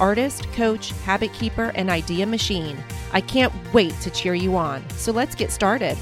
artist, 0.00 0.50
coach, 0.52 0.90
habit 1.04 1.32
keeper, 1.32 1.72
and 1.74 1.90
idea 1.90 2.26
machine. 2.26 2.76
I 3.12 3.20
can't 3.20 3.52
wait 3.72 3.98
to 4.00 4.10
cheer 4.10 4.34
you 4.34 4.56
on. 4.56 4.88
So 4.90 5.12
let's 5.12 5.34
get 5.34 5.50
started. 5.50 5.96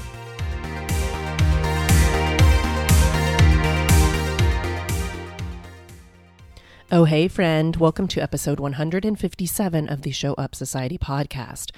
Oh, 6.91 7.05
hey, 7.05 7.27
friend. 7.27 7.75
Welcome 7.75 8.07
to 8.09 8.21
episode 8.21 8.59
157 8.59 9.89
of 9.89 10.03
the 10.03 10.11
Show 10.11 10.33
Up 10.35 10.53
Society 10.53 10.99
podcast. 10.99 11.71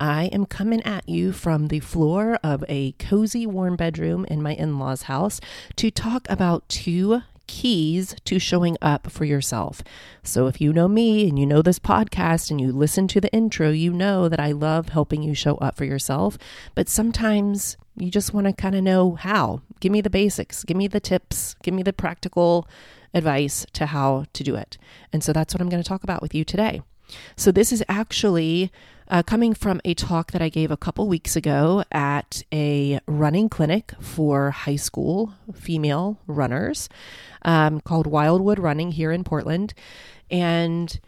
I 0.00 0.24
am 0.32 0.46
coming 0.46 0.82
at 0.84 1.08
you 1.08 1.32
from 1.32 1.68
the 1.68 1.80
floor 1.80 2.40
of 2.42 2.64
a 2.66 2.92
cozy, 2.92 3.46
warm 3.46 3.76
bedroom 3.76 4.24
in 4.24 4.42
my 4.42 4.54
in 4.54 4.78
law's 4.78 5.02
house 5.02 5.38
to 5.76 5.90
talk 5.90 6.26
about 6.30 6.68
two 6.68 7.20
keys 7.46 8.14
to 8.24 8.38
showing 8.38 8.76
up 8.80 9.10
for 9.10 9.24
yourself. 9.24 9.82
So, 10.22 10.46
if 10.46 10.60
you 10.60 10.72
know 10.72 10.88
me 10.88 11.28
and 11.28 11.38
you 11.38 11.46
know 11.46 11.62
this 11.62 11.78
podcast 11.78 12.50
and 12.50 12.60
you 12.60 12.72
listen 12.72 13.08
to 13.08 13.20
the 13.20 13.32
intro, 13.32 13.70
you 13.70 13.92
know 13.92 14.28
that 14.28 14.40
I 14.40 14.52
love 14.52 14.90
helping 14.90 15.22
you 15.22 15.34
show 15.34 15.56
up 15.56 15.76
for 15.76 15.84
yourself. 15.84 16.38
But 16.74 16.88
sometimes 16.88 17.76
you 17.96 18.10
just 18.10 18.34
want 18.34 18.46
to 18.46 18.52
kind 18.52 18.74
of 18.74 18.82
know 18.82 19.14
how. 19.14 19.60
Give 19.80 19.92
me 19.92 20.00
the 20.00 20.10
basics, 20.10 20.64
give 20.64 20.76
me 20.76 20.88
the 20.88 21.00
tips, 21.00 21.54
give 21.62 21.74
me 21.74 21.82
the 21.82 21.92
practical 21.92 22.68
advice 23.12 23.66
to 23.74 23.86
how 23.86 24.24
to 24.32 24.42
do 24.42 24.56
it. 24.56 24.76
And 25.12 25.22
so 25.22 25.32
that's 25.32 25.54
what 25.54 25.60
I'm 25.60 25.68
going 25.68 25.82
to 25.82 25.88
talk 25.88 26.02
about 26.04 26.22
with 26.22 26.34
you 26.34 26.44
today. 26.44 26.82
So, 27.36 27.52
this 27.52 27.72
is 27.72 27.84
actually 27.88 28.72
uh, 29.08 29.22
coming 29.22 29.54
from 29.54 29.80
a 29.84 29.94
talk 29.94 30.32
that 30.32 30.42
I 30.42 30.48
gave 30.48 30.70
a 30.70 30.76
couple 30.76 31.06
weeks 31.08 31.36
ago 31.36 31.84
at 31.92 32.42
a 32.52 33.00
running 33.06 33.48
clinic 33.48 33.92
for 34.00 34.50
high 34.50 34.76
school 34.76 35.34
female 35.54 36.18
runners 36.26 36.88
um, 37.42 37.80
called 37.80 38.06
Wildwood 38.06 38.58
Running 38.58 38.92
here 38.92 39.12
in 39.12 39.24
Portland. 39.24 39.74
And 40.30 40.98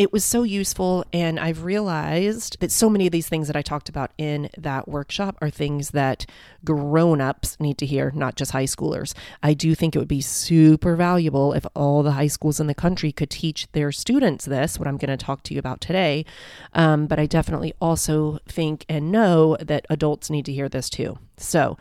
it 0.00 0.14
was 0.14 0.24
so 0.24 0.44
useful. 0.44 1.04
And 1.12 1.38
I've 1.38 1.62
realized 1.62 2.58
that 2.60 2.72
so 2.72 2.88
many 2.88 3.04
of 3.04 3.12
these 3.12 3.28
things 3.28 3.48
that 3.48 3.54
I 3.54 3.60
talked 3.60 3.90
about 3.90 4.12
in 4.16 4.48
that 4.56 4.88
workshop 4.88 5.36
are 5.42 5.50
things 5.50 5.90
that 5.90 6.24
grown 6.64 7.20
ups 7.20 7.60
need 7.60 7.76
to 7.76 7.86
hear, 7.86 8.10
not 8.14 8.34
just 8.34 8.52
high 8.52 8.64
schoolers. 8.64 9.12
I 9.42 9.52
do 9.52 9.74
think 9.74 9.94
it 9.94 9.98
would 9.98 10.08
be 10.08 10.22
super 10.22 10.96
valuable 10.96 11.52
if 11.52 11.66
all 11.74 12.02
the 12.02 12.12
high 12.12 12.28
schools 12.28 12.58
in 12.58 12.66
the 12.66 12.74
country 12.74 13.12
could 13.12 13.28
teach 13.28 13.70
their 13.72 13.92
students 13.92 14.46
this, 14.46 14.78
what 14.78 14.88
I'm 14.88 14.96
going 14.96 15.16
to 15.16 15.22
talk 15.22 15.42
to 15.42 15.54
you 15.54 15.60
about 15.60 15.82
today. 15.82 16.24
Um, 16.72 17.06
but 17.06 17.18
I 17.18 17.26
definitely 17.26 17.74
also 17.78 18.38
think 18.48 18.86
and 18.88 19.12
know 19.12 19.58
that 19.60 19.84
adults 19.90 20.30
need 20.30 20.46
to 20.46 20.52
hear 20.52 20.70
this 20.70 20.88
too. 20.88 21.18
So, 21.36 21.76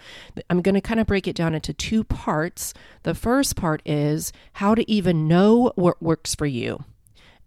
I'm 0.49 0.61
going 0.61 0.75
to 0.75 0.81
kind 0.81 0.99
of 0.99 1.07
break 1.07 1.25
it 1.25 1.37
down 1.37 1.55
into 1.55 1.73
two 1.73 2.03
parts. 2.03 2.73
The 3.03 3.15
first 3.15 3.55
part 3.55 3.81
is 3.85 4.33
how 4.53 4.75
to 4.75 4.89
even 4.91 5.29
know 5.29 5.71
what 5.75 6.01
works 6.01 6.35
for 6.35 6.45
you 6.45 6.83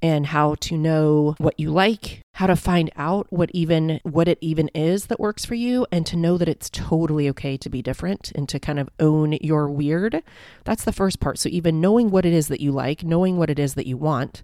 and 0.03 0.27
how 0.27 0.57
to 0.57 0.77
know 0.77 1.37
what 1.39 1.59
you 1.59 1.71
like, 1.71 2.21
how 2.35 2.49
to 2.49 2.57
find 2.57 2.91
out 2.97 3.29
what 3.31 3.51
even 3.55 4.01
what 4.03 4.27
it 4.27 4.37
even 4.41 4.69
is 4.75 5.07
that 5.07 5.21
works 5.21 5.45
for 5.45 5.55
you 5.55 5.87
and 5.93 6.05
to 6.05 6.17
know 6.17 6.37
that 6.37 6.49
it's 6.49 6.69
totally 6.69 7.29
okay 7.29 7.57
to 7.57 7.71
be 7.71 7.81
different 7.81 8.33
and 8.35 8.49
to 8.49 8.59
kind 8.59 8.81
of 8.81 8.91
own 8.99 9.33
your 9.35 9.69
weird. 9.71 10.23
That's 10.65 10.83
the 10.83 10.93
first 10.93 11.21
part. 11.21 11.39
So 11.39 11.49
even 11.51 11.81
knowing 11.81 12.11
what 12.11 12.27
it 12.27 12.33
is 12.33 12.49
that 12.49 12.61
you 12.61 12.73
like, 12.73 13.05
knowing 13.05 13.37
what 13.37 13.49
it 13.49 13.61
is 13.61 13.75
that 13.75 13.87
you 13.87 13.97
want. 13.97 14.43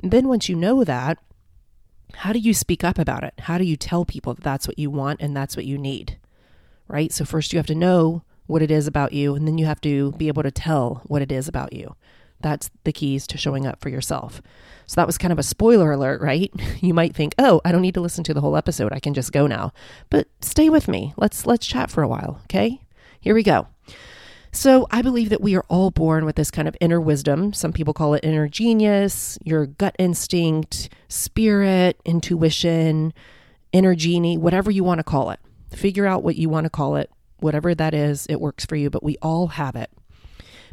Then 0.00 0.28
once 0.28 0.48
you 0.48 0.54
know 0.54 0.84
that, 0.84 1.18
how 2.14 2.32
do 2.32 2.38
you 2.38 2.54
speak 2.54 2.84
up 2.84 2.98
about 2.98 3.24
it? 3.24 3.34
How 3.40 3.58
do 3.58 3.64
you 3.64 3.76
tell 3.76 4.04
people 4.04 4.34
that 4.34 4.44
that's 4.44 4.68
what 4.68 4.78
you 4.78 4.90
want 4.90 5.20
and 5.20 5.36
that's 5.36 5.56
what 5.56 5.66
you 5.66 5.76
need? 5.76 6.18
Right? 6.86 7.12
So 7.12 7.24
first 7.24 7.52
you 7.52 7.58
have 7.58 7.66
to 7.66 7.74
know 7.74 8.22
what 8.46 8.62
it 8.62 8.70
is 8.70 8.86
about 8.86 9.12
you 9.12 9.34
and 9.34 9.46
then 9.46 9.58
you 9.58 9.66
have 9.66 9.80
to 9.80 10.12
be 10.12 10.28
able 10.28 10.42
to 10.42 10.50
tell 10.50 11.02
what 11.06 11.22
it 11.22 11.32
is 11.32 11.48
about 11.48 11.72
you. 11.72 11.94
That's 12.40 12.70
the 12.84 12.92
keys 12.92 13.26
to 13.28 13.38
showing 13.38 13.66
up 13.66 13.80
for 13.80 13.88
yourself. 13.88 14.40
So 14.86 15.00
that 15.00 15.06
was 15.06 15.18
kind 15.18 15.32
of 15.32 15.38
a 15.38 15.44
spoiler 15.44 15.92
alert, 15.92 16.20
right? 16.20 16.52
You 16.80 16.94
might 16.94 17.14
think, 17.14 17.34
"Oh, 17.38 17.60
I 17.64 17.72
don't 17.72 17.82
need 17.82 17.94
to 17.94 18.00
listen 18.00 18.24
to 18.24 18.34
the 18.34 18.40
whole 18.40 18.56
episode. 18.56 18.92
I 18.92 19.00
can 19.00 19.14
just 19.14 19.32
go 19.32 19.46
now." 19.46 19.72
But 20.08 20.28
stay 20.40 20.70
with 20.70 20.88
me. 20.88 21.12
Let's 21.16 21.46
let's 21.46 21.66
chat 21.66 21.90
for 21.90 22.02
a 22.02 22.08
while, 22.08 22.40
okay? 22.44 22.80
Here 23.20 23.34
we 23.34 23.42
go. 23.42 23.68
So, 24.52 24.88
I 24.90 25.00
believe 25.02 25.28
that 25.28 25.40
we 25.40 25.54
are 25.54 25.64
all 25.68 25.92
born 25.92 26.24
with 26.24 26.34
this 26.34 26.50
kind 26.50 26.66
of 26.66 26.76
inner 26.80 27.00
wisdom. 27.00 27.52
Some 27.52 27.72
people 27.72 27.94
call 27.94 28.14
it 28.14 28.24
inner 28.24 28.48
genius, 28.48 29.38
your 29.44 29.66
gut 29.66 29.94
instinct, 29.98 30.88
spirit, 31.08 32.00
intuition, 32.04 33.12
inner 33.72 33.94
genie, 33.94 34.36
whatever 34.36 34.70
you 34.70 34.82
want 34.82 34.98
to 34.98 35.04
call 35.04 35.30
it. 35.30 35.38
Figure 35.70 36.06
out 36.06 36.24
what 36.24 36.34
you 36.34 36.48
want 36.48 36.64
to 36.64 36.70
call 36.70 36.96
it. 36.96 37.10
Whatever 37.38 37.74
that 37.76 37.94
is, 37.94 38.26
it 38.26 38.40
works 38.40 38.64
for 38.64 38.74
you, 38.74 38.90
but 38.90 39.04
we 39.04 39.16
all 39.22 39.48
have 39.48 39.76
it. 39.76 39.90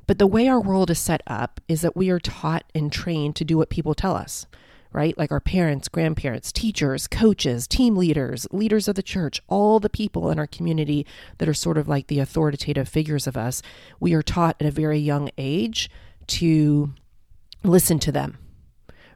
But 0.08 0.20
the 0.20 0.28
way 0.28 0.48
our 0.48 0.60
world 0.60 0.90
is 0.90 1.00
set 1.00 1.22
up 1.28 1.60
is 1.68 1.82
that 1.82 1.98
we 1.98 2.10
are 2.10 2.20
taught 2.20 2.64
and 2.74 2.92
trained 2.92 3.36
to 3.36 3.46
do 3.46 3.58
what 3.58 3.70
people 3.70 3.94
tell 3.94 4.16
us, 4.16 4.46
right? 4.94 5.18
Like 5.18 5.34
our 5.34 5.42
parents, 5.42 5.90
grandparents, 5.90 6.54
teachers, 6.54 7.08
coaches, 7.08 7.68
team 7.68 7.98
leaders, 7.98 8.48
leaders 8.52 8.88
of 8.88 8.96
the 8.96 9.04
church, 9.04 9.42
all 9.50 9.82
the 9.82 9.90
people 9.90 10.32
in 10.32 10.40
our 10.40 10.48
community 10.48 11.06
that 11.40 11.50
are 11.50 11.54
sort 11.54 11.78
of 11.78 11.90
like 11.90 12.08
the 12.08 12.20
authoritative 12.20 12.88
figures 12.88 13.28
of 13.28 13.36
us. 13.36 13.62
We 14.00 14.14
are 14.14 14.24
taught 14.24 14.56
at 14.62 14.68
a 14.68 14.72
very 14.72 14.98
young 14.98 15.30
age 15.38 15.90
to 16.28 16.94
listen 17.64 18.00
to 18.00 18.12
them 18.12 18.38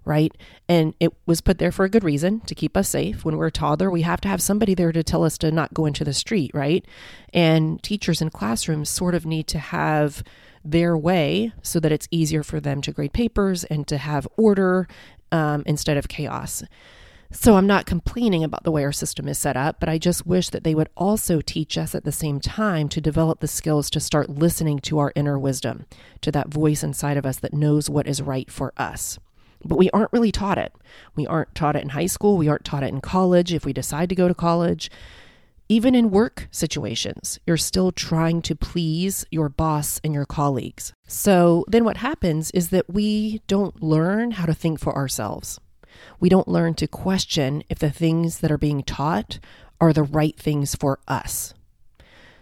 right? 0.06 0.36
And 0.68 0.94
it 1.00 1.14
was 1.26 1.42
put 1.42 1.60
there 1.60 1.72
for 1.72 1.86
a 1.86 1.90
good 1.90 2.04
reason 2.04 2.42
to 2.42 2.56
keep 2.56 2.76
us 2.76 2.90
safe. 2.90 3.24
When 3.24 3.38
we're 3.38 3.48
a 3.48 3.52
toddler, 3.52 3.92
we 3.92 4.02
have 4.02 4.22
to 4.22 4.28
have 4.28 4.42
somebody 4.42 4.74
there 4.74 4.92
to 4.92 5.04
tell 5.04 5.24
us 5.24 5.38
to 5.40 5.52
not 5.52 5.74
go 5.74 5.86
into 5.86 6.04
the 6.04 6.14
street, 6.14 6.52
right? 6.54 6.86
And 7.34 7.82
teachers 7.84 8.22
in 8.22 8.30
classrooms 8.30 8.90
sort 8.90 9.16
of 9.16 9.26
need 9.26 9.48
to 9.48 9.60
have 9.60 10.24
their 10.64 10.98
way 10.98 11.52
so 11.62 11.80
that 11.80 11.92
it's 11.92 12.08
easier 12.12 12.44
for 12.44 12.60
them 12.60 12.82
to 12.82 12.92
grade 12.92 13.14
papers 13.14 13.64
and 13.66 13.88
to 13.88 13.98
have 13.98 14.28
order 14.38 14.88
um, 15.32 15.64
instead 15.66 15.98
of 15.98 16.08
chaos. 16.08 16.64
So 17.34 17.56
I'm 17.56 17.68
not 17.68 17.86
complaining 17.86 18.44
about 18.44 18.66
the 18.66 18.72
way 18.72 18.84
our 18.84 18.92
system 18.92 19.30
is 19.30 19.38
set 19.38 19.56
up, 19.56 19.80
but 19.80 19.88
I 19.88 19.98
just 19.98 20.28
wish 20.28 20.50
that 20.50 20.66
they 20.66 20.76
would 20.76 20.90
also 20.98 21.40
teach 21.40 21.78
us 21.78 21.96
at 21.96 22.04
the 22.04 22.12
same 22.12 22.42
time 22.42 22.90
to 22.90 23.00
develop 23.00 23.40
the 23.40 23.48
skills 23.48 23.90
to 23.92 24.02
start 24.02 24.30
listening 24.30 24.80
to 24.80 25.00
our 25.00 25.14
inner 25.16 25.40
wisdom, 25.40 25.86
to 26.20 26.32
that 26.34 26.50
voice 26.50 26.84
inside 26.84 27.16
of 27.16 27.26
us 27.26 27.38
that 27.40 27.54
knows 27.54 27.90
what 27.90 28.06
is 28.06 28.22
right 28.22 28.52
for 28.52 28.74
us. 28.76 29.18
But 29.64 29.78
we 29.78 29.90
aren't 29.92 30.14
really 30.14 30.32
taught 30.32 30.58
it. 30.58 30.74
We 31.16 31.28
aren't 31.28 31.54
taught 31.56 31.76
it 31.76 31.84
in 31.84 31.90
high 31.90 32.08
school. 32.08 32.38
We 32.38 32.48
aren't 32.48 32.66
taught 32.66 32.84
it 32.84 32.94
in 32.94 33.02
college 33.02 33.54
if 33.54 33.66
we 33.66 33.74
decide 33.74 34.10
to 34.10 34.16
go 34.16 34.28
to 34.28 34.34
college. 34.34 34.90
Even 35.70 35.96
in 35.96 36.12
work 36.12 36.50
situations, 36.52 37.40
you're 37.46 37.56
still 37.56 37.94
trying 37.94 38.42
to 38.42 38.56
please 38.56 39.26
your 39.32 39.48
boss 39.48 40.02
and 40.04 40.14
your 40.14 40.26
colleagues. 40.26 40.94
So 41.08 41.64
then 41.68 41.86
what 41.86 41.98
happens 41.98 42.52
is 42.52 42.70
that 42.70 42.90
we 42.94 43.42
don't 43.48 43.82
learn 43.82 44.32
how 44.32 44.46
to 44.46 44.54
think 44.54 44.80
for 44.80 44.94
ourselves. 44.94 45.62
We 46.20 46.28
don't 46.28 46.48
learn 46.48 46.74
to 46.76 46.88
question 46.88 47.64
if 47.70 47.80
the 47.80 47.90
things 47.90 48.40
that 48.40 48.52
are 48.52 48.58
being 48.58 48.84
taught 48.84 49.40
are 49.80 49.94
the 49.94 50.04
right 50.04 50.38
things 50.38 50.76
for 50.76 51.00
us. 51.08 51.54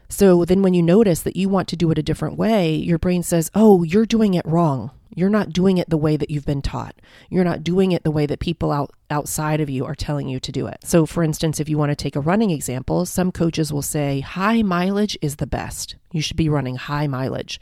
So 0.10 0.44
then 0.44 0.64
when 0.64 0.74
you 0.74 0.82
notice 0.82 1.22
that 1.22 1.36
you 1.36 1.50
want 1.50 1.68
to 1.68 1.76
do 1.76 1.92
it 1.92 2.00
a 2.00 2.04
different 2.04 2.38
way, 2.38 2.74
your 2.74 2.98
brain 2.98 3.22
says, 3.22 3.52
Oh, 3.54 3.84
you're 3.84 4.08
doing 4.08 4.34
it 4.34 4.46
wrong. 4.46 4.92
You're 5.20 5.30
not 5.30 5.52
doing 5.52 5.78
it 5.78 5.90
the 5.90 5.98
way 5.98 6.16
that 6.16 6.30
you've 6.30 6.46
been 6.46 6.62
taught. 6.62 6.96
You're 7.30 7.44
not 7.44 7.62
doing 7.62 7.92
it 7.92 8.04
the 8.04 8.10
way 8.10 8.26
that 8.26 8.40
people 8.40 8.72
out, 8.72 8.92
outside 9.10 9.60
of 9.60 9.70
you 9.70 9.84
are 9.84 9.94
telling 9.94 10.30
you 10.30 10.40
to 10.40 10.50
do 10.50 10.66
it. 10.66 10.78
So, 10.86 11.06
for 11.06 11.24
instance, 11.24 11.60
if 11.60 11.68
you 11.68 11.78
want 11.78 11.90
to 11.90 11.96
take 11.98 12.16
a 12.16 12.22
running 12.22 12.52
example, 12.52 13.06
some 13.06 13.34
coaches 13.34 13.74
will 13.74 13.82
say 13.82 14.22
high 14.22 14.62
mileage 14.62 15.18
is 15.22 15.36
the 15.36 15.46
best. 15.46 15.98
You 16.14 16.22
should 16.22 16.38
be 16.38 16.48
running 16.48 16.78
high 16.78 17.08
mileage. 17.08 17.60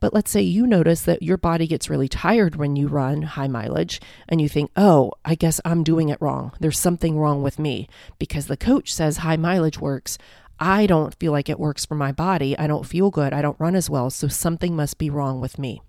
But 0.00 0.14
let's 0.14 0.32
say 0.32 0.42
you 0.42 0.66
notice 0.66 1.02
that 1.02 1.22
your 1.22 1.36
body 1.36 1.68
gets 1.68 1.88
really 1.88 2.08
tired 2.08 2.56
when 2.56 2.74
you 2.74 2.88
run 2.88 3.22
high 3.22 3.46
mileage 3.46 4.00
and 4.28 4.40
you 4.40 4.48
think, 4.48 4.72
oh, 4.76 5.12
I 5.24 5.36
guess 5.36 5.60
I'm 5.64 5.84
doing 5.84 6.08
it 6.08 6.20
wrong. 6.20 6.54
There's 6.58 6.76
something 6.76 7.16
wrong 7.16 7.40
with 7.40 7.60
me 7.60 7.88
because 8.18 8.48
the 8.48 8.56
coach 8.56 8.92
says 8.92 9.18
high 9.18 9.36
mileage 9.36 9.78
works. 9.78 10.18
I 10.58 10.86
don't 10.86 11.14
feel 11.14 11.30
like 11.30 11.48
it 11.48 11.60
works 11.60 11.86
for 11.86 11.94
my 11.94 12.10
body. 12.10 12.58
I 12.58 12.66
don't 12.66 12.84
feel 12.84 13.10
good. 13.10 13.32
I 13.32 13.42
don't 13.42 13.60
run 13.60 13.76
as 13.76 13.88
well. 13.88 14.10
So 14.10 14.26
something 14.26 14.74
must 14.74 14.98
be 14.98 15.08
wrong 15.08 15.40
with 15.40 15.56
me. 15.56 15.82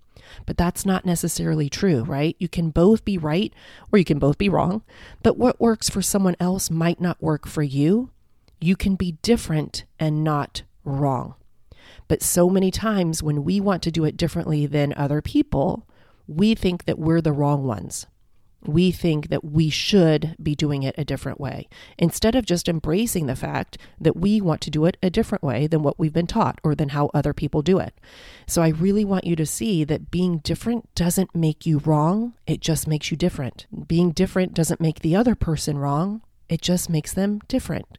But 0.46 0.56
that's 0.56 0.86
not 0.86 1.04
necessarily 1.04 1.68
true, 1.68 2.02
right? 2.02 2.36
You 2.38 2.48
can 2.48 2.70
both 2.70 3.04
be 3.04 3.18
right 3.18 3.52
or 3.92 3.98
you 3.98 4.04
can 4.04 4.18
both 4.18 4.38
be 4.38 4.48
wrong. 4.48 4.82
But 5.22 5.36
what 5.36 5.60
works 5.60 5.88
for 5.88 6.02
someone 6.02 6.36
else 6.40 6.70
might 6.70 7.00
not 7.00 7.22
work 7.22 7.46
for 7.46 7.62
you. 7.62 8.10
You 8.60 8.76
can 8.76 8.96
be 8.96 9.12
different 9.22 9.84
and 9.98 10.24
not 10.24 10.62
wrong. 10.84 11.34
But 12.08 12.22
so 12.22 12.48
many 12.48 12.70
times 12.70 13.22
when 13.22 13.44
we 13.44 13.60
want 13.60 13.82
to 13.82 13.90
do 13.90 14.04
it 14.04 14.16
differently 14.16 14.66
than 14.66 14.94
other 14.94 15.20
people, 15.20 15.86
we 16.26 16.54
think 16.54 16.84
that 16.84 16.98
we're 16.98 17.20
the 17.20 17.32
wrong 17.32 17.64
ones. 17.64 18.06
We 18.64 18.90
think 18.90 19.28
that 19.28 19.44
we 19.44 19.70
should 19.70 20.34
be 20.42 20.54
doing 20.54 20.82
it 20.82 20.94
a 20.98 21.04
different 21.04 21.40
way 21.40 21.68
instead 21.96 22.34
of 22.34 22.44
just 22.44 22.68
embracing 22.68 23.26
the 23.26 23.36
fact 23.36 23.78
that 24.00 24.16
we 24.16 24.40
want 24.40 24.60
to 24.60 24.70
do 24.70 24.84
it 24.84 24.96
a 25.02 25.10
different 25.10 25.44
way 25.44 25.66
than 25.66 25.82
what 25.82 25.98
we've 25.98 26.12
been 26.12 26.26
taught 26.26 26.58
or 26.64 26.74
than 26.74 26.90
how 26.90 27.10
other 27.14 27.32
people 27.32 27.62
do 27.62 27.78
it. 27.78 27.94
So 28.46 28.62
I 28.62 28.68
really 28.68 29.04
want 29.04 29.24
you 29.24 29.36
to 29.36 29.46
see 29.46 29.84
that 29.84 30.10
being 30.10 30.38
different 30.38 30.92
doesn't 30.94 31.34
make 31.34 31.66
you 31.66 31.78
wrong, 31.78 32.34
it 32.46 32.60
just 32.60 32.88
makes 32.88 33.10
you 33.10 33.16
different. 33.16 33.66
Being 33.86 34.10
different 34.10 34.54
doesn't 34.54 34.80
make 34.80 35.00
the 35.00 35.14
other 35.14 35.34
person 35.34 35.78
wrong, 35.78 36.22
it 36.48 36.60
just 36.60 36.90
makes 36.90 37.12
them 37.12 37.40
different. 37.46 37.98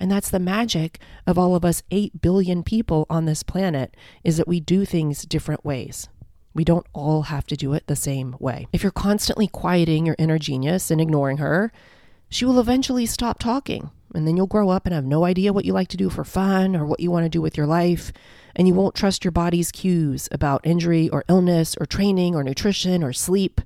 And 0.00 0.10
that's 0.10 0.30
the 0.30 0.40
magic 0.40 0.98
of 1.28 1.38
all 1.38 1.54
of 1.54 1.64
us 1.64 1.84
8 1.92 2.20
billion 2.20 2.64
people 2.64 3.06
on 3.08 3.24
this 3.24 3.44
planet 3.44 3.96
is 4.24 4.36
that 4.36 4.48
we 4.48 4.58
do 4.58 4.84
things 4.84 5.22
different 5.22 5.64
ways. 5.64 6.08
We 6.54 6.64
don't 6.64 6.86
all 6.92 7.22
have 7.22 7.46
to 7.46 7.56
do 7.56 7.72
it 7.72 7.86
the 7.86 7.96
same 7.96 8.36
way. 8.38 8.66
If 8.72 8.82
you're 8.82 8.92
constantly 8.92 9.48
quieting 9.48 10.06
your 10.06 10.16
inner 10.18 10.38
genius 10.38 10.90
and 10.90 11.00
ignoring 11.00 11.38
her, 11.38 11.72
she 12.28 12.44
will 12.44 12.60
eventually 12.60 13.06
stop 13.06 13.38
talking. 13.38 13.90
And 14.14 14.26
then 14.26 14.36
you'll 14.36 14.46
grow 14.46 14.68
up 14.68 14.84
and 14.86 14.94
have 14.94 15.04
no 15.04 15.24
idea 15.24 15.52
what 15.52 15.64
you 15.64 15.72
like 15.72 15.88
to 15.88 15.96
do 15.96 16.10
for 16.10 16.24
fun 16.24 16.76
or 16.76 16.84
what 16.84 17.00
you 17.00 17.10
want 17.10 17.24
to 17.24 17.30
do 17.30 17.40
with 17.40 17.56
your 17.56 17.66
life. 17.66 18.12
And 18.54 18.68
you 18.68 18.74
won't 18.74 18.94
trust 18.94 19.24
your 19.24 19.32
body's 19.32 19.72
cues 19.72 20.28
about 20.30 20.66
injury 20.66 21.08
or 21.08 21.24
illness 21.28 21.74
or 21.80 21.86
training 21.86 22.34
or 22.34 22.44
nutrition 22.44 23.02
or 23.02 23.12
sleep. 23.12 23.60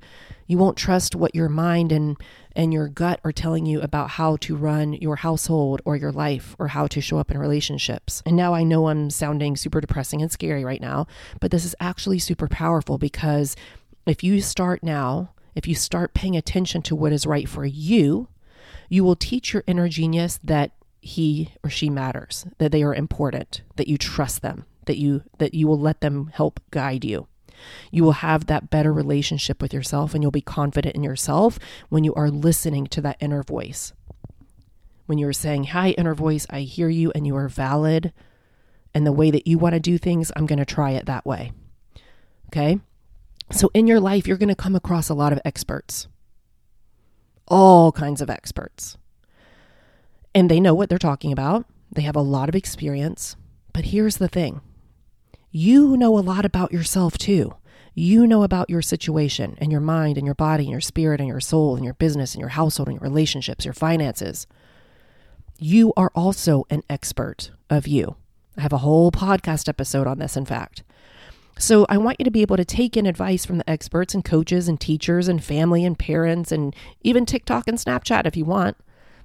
You 0.46 0.58
won't 0.58 0.76
trust 0.76 1.14
what 1.14 1.34
your 1.34 1.48
mind 1.48 1.92
and 1.92 2.16
and 2.54 2.72
your 2.72 2.88
gut 2.88 3.20
are 3.22 3.32
telling 3.32 3.66
you 3.66 3.82
about 3.82 4.10
how 4.10 4.36
to 4.38 4.56
run 4.56 4.94
your 4.94 5.16
household 5.16 5.82
or 5.84 5.94
your 5.94 6.12
life 6.12 6.56
or 6.58 6.68
how 6.68 6.86
to 6.86 7.02
show 7.02 7.18
up 7.18 7.30
in 7.30 7.36
relationships. 7.36 8.22
And 8.24 8.34
now 8.34 8.54
I 8.54 8.62
know 8.62 8.88
I'm 8.88 9.10
sounding 9.10 9.56
super 9.56 9.80
depressing 9.80 10.22
and 10.22 10.32
scary 10.32 10.64
right 10.64 10.80
now, 10.80 11.06
but 11.38 11.50
this 11.50 11.66
is 11.66 11.76
actually 11.80 12.18
super 12.18 12.48
powerful 12.48 12.96
because 12.96 13.56
if 14.06 14.24
you 14.24 14.40
start 14.40 14.82
now, 14.82 15.32
if 15.54 15.68
you 15.68 15.74
start 15.74 16.14
paying 16.14 16.36
attention 16.36 16.80
to 16.82 16.96
what 16.96 17.12
is 17.12 17.26
right 17.26 17.48
for 17.48 17.66
you, 17.66 18.28
you 18.88 19.04
will 19.04 19.16
teach 19.16 19.52
your 19.52 19.64
inner 19.66 19.88
genius 19.88 20.38
that 20.42 20.72
he 21.00 21.52
or 21.62 21.70
she 21.70 21.90
matters, 21.90 22.46
that 22.58 22.72
they 22.72 22.82
are 22.82 22.94
important, 22.94 23.62
that 23.76 23.88
you 23.88 23.98
trust 23.98 24.42
them, 24.42 24.64
that 24.86 24.96
you 24.96 25.22
that 25.38 25.54
you 25.54 25.66
will 25.66 25.78
let 25.78 26.00
them 26.00 26.30
help 26.32 26.60
guide 26.70 27.04
you. 27.04 27.26
You 27.90 28.04
will 28.04 28.12
have 28.12 28.46
that 28.46 28.70
better 28.70 28.92
relationship 28.92 29.60
with 29.62 29.72
yourself 29.72 30.14
and 30.14 30.22
you'll 30.22 30.30
be 30.30 30.40
confident 30.40 30.94
in 30.94 31.02
yourself 31.02 31.58
when 31.88 32.04
you 32.04 32.14
are 32.14 32.30
listening 32.30 32.86
to 32.88 33.00
that 33.02 33.16
inner 33.20 33.42
voice. 33.42 33.92
When 35.06 35.18
you're 35.18 35.32
saying, 35.32 35.64
Hi, 35.64 35.90
inner 35.90 36.14
voice, 36.14 36.46
I 36.50 36.60
hear 36.60 36.88
you 36.88 37.12
and 37.14 37.26
you 37.26 37.36
are 37.36 37.48
valid. 37.48 38.12
And 38.94 39.06
the 39.06 39.12
way 39.12 39.30
that 39.30 39.46
you 39.46 39.58
want 39.58 39.74
to 39.74 39.80
do 39.80 39.98
things, 39.98 40.32
I'm 40.34 40.46
going 40.46 40.58
to 40.58 40.64
try 40.64 40.92
it 40.92 41.06
that 41.06 41.26
way. 41.26 41.52
Okay. 42.48 42.80
So 43.50 43.70
in 43.74 43.86
your 43.86 44.00
life, 44.00 44.26
you're 44.26 44.36
going 44.36 44.48
to 44.48 44.54
come 44.54 44.74
across 44.74 45.08
a 45.08 45.14
lot 45.14 45.32
of 45.32 45.40
experts, 45.44 46.08
all 47.46 47.92
kinds 47.92 48.20
of 48.20 48.30
experts. 48.30 48.96
And 50.34 50.50
they 50.50 50.60
know 50.60 50.74
what 50.74 50.88
they're 50.88 50.98
talking 50.98 51.32
about, 51.32 51.66
they 51.92 52.02
have 52.02 52.16
a 52.16 52.20
lot 52.20 52.48
of 52.48 52.54
experience. 52.54 53.36
But 53.72 53.86
here's 53.86 54.16
the 54.16 54.28
thing 54.28 54.60
you 55.56 55.96
know 55.96 56.18
a 56.18 56.20
lot 56.20 56.44
about 56.44 56.70
yourself 56.70 57.16
too. 57.16 57.54
You 57.94 58.26
know 58.26 58.42
about 58.42 58.68
your 58.68 58.82
situation 58.82 59.56
and 59.58 59.72
your 59.72 59.80
mind 59.80 60.18
and 60.18 60.26
your 60.26 60.34
body 60.34 60.64
and 60.64 60.70
your 60.70 60.82
spirit 60.82 61.18
and 61.18 61.26
your 61.26 61.40
soul 61.40 61.76
and 61.76 61.82
your 61.82 61.94
business 61.94 62.34
and 62.34 62.40
your 62.40 62.50
household 62.50 62.88
and 62.88 62.96
your 62.96 63.08
relationships, 63.08 63.64
your 63.64 63.72
finances. 63.72 64.46
You 65.58 65.94
are 65.96 66.12
also 66.14 66.66
an 66.68 66.82
expert 66.90 67.52
of 67.70 67.86
you. 67.86 68.16
I 68.58 68.60
have 68.60 68.74
a 68.74 68.78
whole 68.78 69.10
podcast 69.10 69.66
episode 69.66 70.06
on 70.06 70.18
this, 70.18 70.36
in 70.36 70.44
fact. 70.44 70.82
So 71.58 71.86
I 71.88 71.96
want 71.96 72.20
you 72.20 72.24
to 72.24 72.30
be 72.30 72.42
able 72.42 72.58
to 72.58 72.64
take 72.66 72.94
in 72.94 73.06
advice 73.06 73.46
from 73.46 73.56
the 73.56 73.70
experts 73.70 74.12
and 74.12 74.22
coaches 74.22 74.68
and 74.68 74.78
teachers 74.78 75.26
and 75.26 75.42
family 75.42 75.86
and 75.86 75.98
parents 75.98 76.52
and 76.52 76.76
even 77.00 77.24
TikTok 77.24 77.66
and 77.66 77.78
Snapchat 77.78 78.26
if 78.26 78.36
you 78.36 78.44
want. 78.44 78.76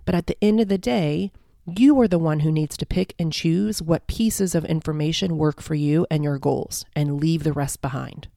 But 0.05 0.15
at 0.15 0.27
the 0.27 0.41
end 0.41 0.61
of 0.61 0.69
the 0.69 0.77
day, 0.77 1.33
you 1.79 1.99
are 2.01 2.07
the 2.07 2.19
one 2.19 2.41
who 2.41 2.51
needs 2.51 2.77
to 2.77 2.85
pick 2.85 3.13
and 3.19 3.31
choose 3.31 3.81
what 3.81 4.07
pieces 4.07 4.55
of 4.55 4.65
information 4.65 5.37
work 5.37 5.61
for 5.61 5.75
you 5.75 6.05
and 6.09 6.23
your 6.23 6.39
goals 6.39 6.85
and 6.95 7.19
leave 7.19 7.43
the 7.43 7.53
rest 7.53 7.81
behind. 7.81 8.27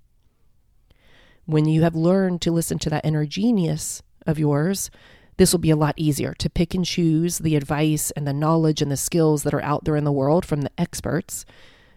When 1.47 1.67
you 1.67 1.83
have 1.83 1.95
learned 1.95 2.41
to 2.43 2.51
listen 2.51 2.79
to 2.81 2.91
that 2.91 3.05
inner 3.05 3.27
genius 3.27 4.03
of 4.27 4.39
yours, 4.39 4.91
this 5.37 5.53
will 5.53 5.59
be 5.59 5.71
a 5.71 5.77
lot 5.77 5.95
easier 5.97 6.33
to 6.35 6.51
pick 6.51 6.75
and 6.75 6.85
choose 6.85 7.39
the 7.39 7.57
advice 7.57 8.11
and 8.13 8.27
the 8.27 8.33
knowledge 8.33 8.81
and 8.81 8.91
the 8.91 8.97
skills 8.97 9.43
that 9.43 9.55
are 9.55 9.63
out 9.63 9.85
there 9.85 9.97
in 9.97 10.05
the 10.05 10.13
world 10.13 10.47
from 10.47 10.63
the 10.63 10.71
experts. 10.79 11.45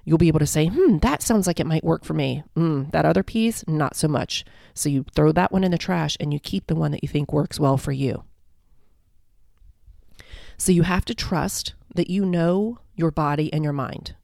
You'll 0.03 0.17
be 0.17 0.29
able 0.29 0.39
to 0.39 0.47
say, 0.47 0.67
hmm, 0.67 0.97
that 0.99 1.21
sounds 1.21 1.47
like 1.47 1.59
it 1.59 1.67
might 1.67 1.83
work 1.83 2.03
for 2.03 2.13
me. 2.13 2.43
Mm, 2.55 2.91
that 2.91 3.05
other 3.05 3.23
piece, 3.23 3.65
not 3.67 3.95
so 3.95 4.07
much. 4.07 4.45
So 4.73 4.89
you 4.89 5.05
throw 5.13 5.31
that 5.33 5.51
one 5.51 5.63
in 5.63 5.71
the 5.71 5.77
trash 5.77 6.17
and 6.19 6.33
you 6.33 6.39
keep 6.39 6.67
the 6.67 6.75
one 6.75 6.91
that 6.91 7.03
you 7.03 7.09
think 7.09 7.31
works 7.31 7.59
well 7.59 7.77
for 7.77 7.91
you. 7.91 8.23
So 10.57 10.71
you 10.71 10.83
have 10.83 11.05
to 11.05 11.15
trust 11.15 11.73
that 11.93 12.09
you 12.09 12.25
know 12.25 12.79
your 12.95 13.11
body 13.11 13.51
and 13.53 13.63
your 13.63 13.73
mind. 13.73 14.15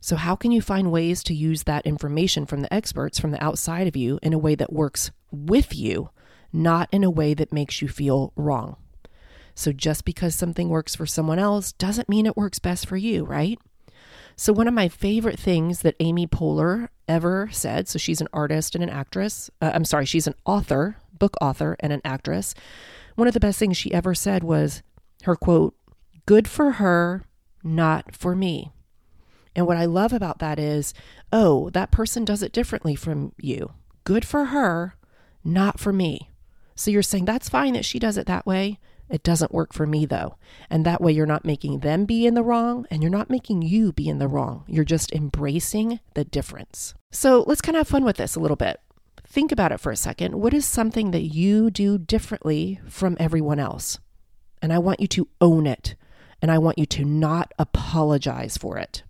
So, 0.00 0.16
how 0.16 0.34
can 0.34 0.50
you 0.50 0.60
find 0.60 0.90
ways 0.90 1.22
to 1.24 1.34
use 1.34 1.62
that 1.62 1.86
information 1.86 2.44
from 2.44 2.60
the 2.60 2.74
experts 2.74 3.20
from 3.20 3.30
the 3.30 3.42
outside 3.42 3.86
of 3.86 3.96
you 3.96 4.18
in 4.20 4.32
a 4.32 4.38
way 4.38 4.56
that 4.56 4.72
works 4.72 5.12
with 5.30 5.76
you, 5.76 6.10
not 6.52 6.88
in 6.90 7.04
a 7.04 7.10
way 7.10 7.34
that 7.34 7.52
makes 7.52 7.80
you 7.80 7.86
feel 7.86 8.32
wrong? 8.34 8.76
So, 9.54 9.72
just 9.72 10.04
because 10.04 10.34
something 10.34 10.68
works 10.68 10.96
for 10.96 11.06
someone 11.06 11.38
else 11.38 11.70
doesn't 11.72 12.08
mean 12.08 12.26
it 12.26 12.36
works 12.36 12.58
best 12.58 12.86
for 12.86 12.96
you, 12.96 13.24
right? 13.24 13.60
So, 14.34 14.52
one 14.52 14.66
of 14.66 14.74
my 14.74 14.88
favorite 14.88 15.38
things 15.38 15.82
that 15.82 15.94
Amy 16.00 16.26
Poehler 16.26 16.88
ever 17.06 17.48
said 17.52 17.86
so, 17.86 17.96
she's 17.96 18.20
an 18.20 18.28
artist 18.32 18.74
and 18.74 18.82
an 18.82 18.90
actress. 18.90 19.50
Uh, 19.60 19.70
I'm 19.72 19.84
sorry, 19.84 20.06
she's 20.06 20.26
an 20.26 20.34
author, 20.44 20.96
book 21.16 21.36
author, 21.40 21.76
and 21.78 21.92
an 21.92 22.00
actress. 22.04 22.56
One 23.14 23.28
of 23.28 23.34
the 23.34 23.40
best 23.40 23.60
things 23.60 23.76
she 23.76 23.94
ever 23.94 24.14
said 24.14 24.42
was, 24.42 24.82
her 25.24 25.36
quote, 25.36 25.74
good 26.26 26.48
for 26.48 26.72
her, 26.72 27.24
not 27.62 28.14
for 28.14 28.34
me. 28.34 28.72
And 29.54 29.66
what 29.66 29.76
I 29.76 29.84
love 29.84 30.12
about 30.12 30.38
that 30.38 30.58
is, 30.58 30.94
oh, 31.32 31.70
that 31.70 31.90
person 31.90 32.24
does 32.24 32.42
it 32.42 32.52
differently 32.52 32.94
from 32.94 33.32
you. 33.38 33.72
Good 34.04 34.24
for 34.24 34.46
her, 34.46 34.96
not 35.44 35.78
for 35.78 35.92
me. 35.92 36.30
So 36.74 36.90
you're 36.90 37.02
saying 37.02 37.26
that's 37.26 37.48
fine 37.48 37.74
that 37.74 37.84
she 37.84 37.98
does 37.98 38.16
it 38.16 38.26
that 38.26 38.46
way. 38.46 38.78
It 39.08 39.22
doesn't 39.22 39.52
work 39.52 39.74
for 39.74 39.86
me 39.86 40.06
though. 40.06 40.36
And 40.70 40.86
that 40.86 41.02
way 41.02 41.12
you're 41.12 41.26
not 41.26 41.44
making 41.44 41.80
them 41.80 42.06
be 42.06 42.26
in 42.26 42.34
the 42.34 42.42
wrong 42.42 42.86
and 42.90 43.02
you're 43.02 43.10
not 43.10 43.28
making 43.28 43.60
you 43.62 43.92
be 43.92 44.08
in 44.08 44.18
the 44.18 44.28
wrong. 44.28 44.64
You're 44.66 44.84
just 44.84 45.12
embracing 45.12 46.00
the 46.14 46.24
difference. 46.24 46.94
So 47.10 47.44
let's 47.46 47.60
kind 47.60 47.76
of 47.76 47.80
have 47.80 47.88
fun 47.88 48.04
with 48.04 48.16
this 48.16 48.36
a 48.36 48.40
little 48.40 48.56
bit. 48.56 48.80
Think 49.26 49.52
about 49.52 49.70
it 49.70 49.80
for 49.80 49.92
a 49.92 49.96
second. 49.96 50.36
What 50.36 50.54
is 50.54 50.64
something 50.64 51.10
that 51.10 51.22
you 51.22 51.70
do 51.70 51.98
differently 51.98 52.80
from 52.88 53.16
everyone 53.20 53.58
else? 53.58 53.98
And 54.62 54.72
I 54.72 54.78
want 54.78 55.00
you 55.00 55.08
to 55.08 55.28
own 55.40 55.66
it. 55.66 55.96
And 56.40 56.50
I 56.50 56.58
want 56.58 56.78
you 56.78 56.86
to 56.86 57.04
not 57.04 57.52
apologize 57.58 58.56
for 58.56 58.78
it. 58.78 59.02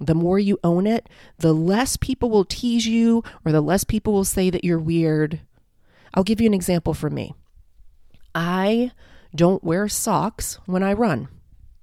The 0.00 0.14
more 0.14 0.38
you 0.38 0.58
own 0.64 0.86
it, 0.86 1.08
the 1.38 1.52
less 1.52 1.96
people 1.98 2.30
will 2.30 2.46
tease 2.46 2.86
you 2.86 3.22
or 3.44 3.52
the 3.52 3.60
less 3.60 3.84
people 3.84 4.14
will 4.14 4.24
say 4.24 4.50
that 4.50 4.64
you're 4.64 4.78
weird. 4.78 5.40
I'll 6.14 6.24
give 6.24 6.40
you 6.40 6.46
an 6.46 6.54
example 6.54 6.94
from 6.94 7.14
me. 7.14 7.34
I 8.34 8.92
don't 9.34 9.62
wear 9.62 9.88
socks 9.88 10.58
when 10.66 10.82
I 10.82 10.94
run, 10.94 11.28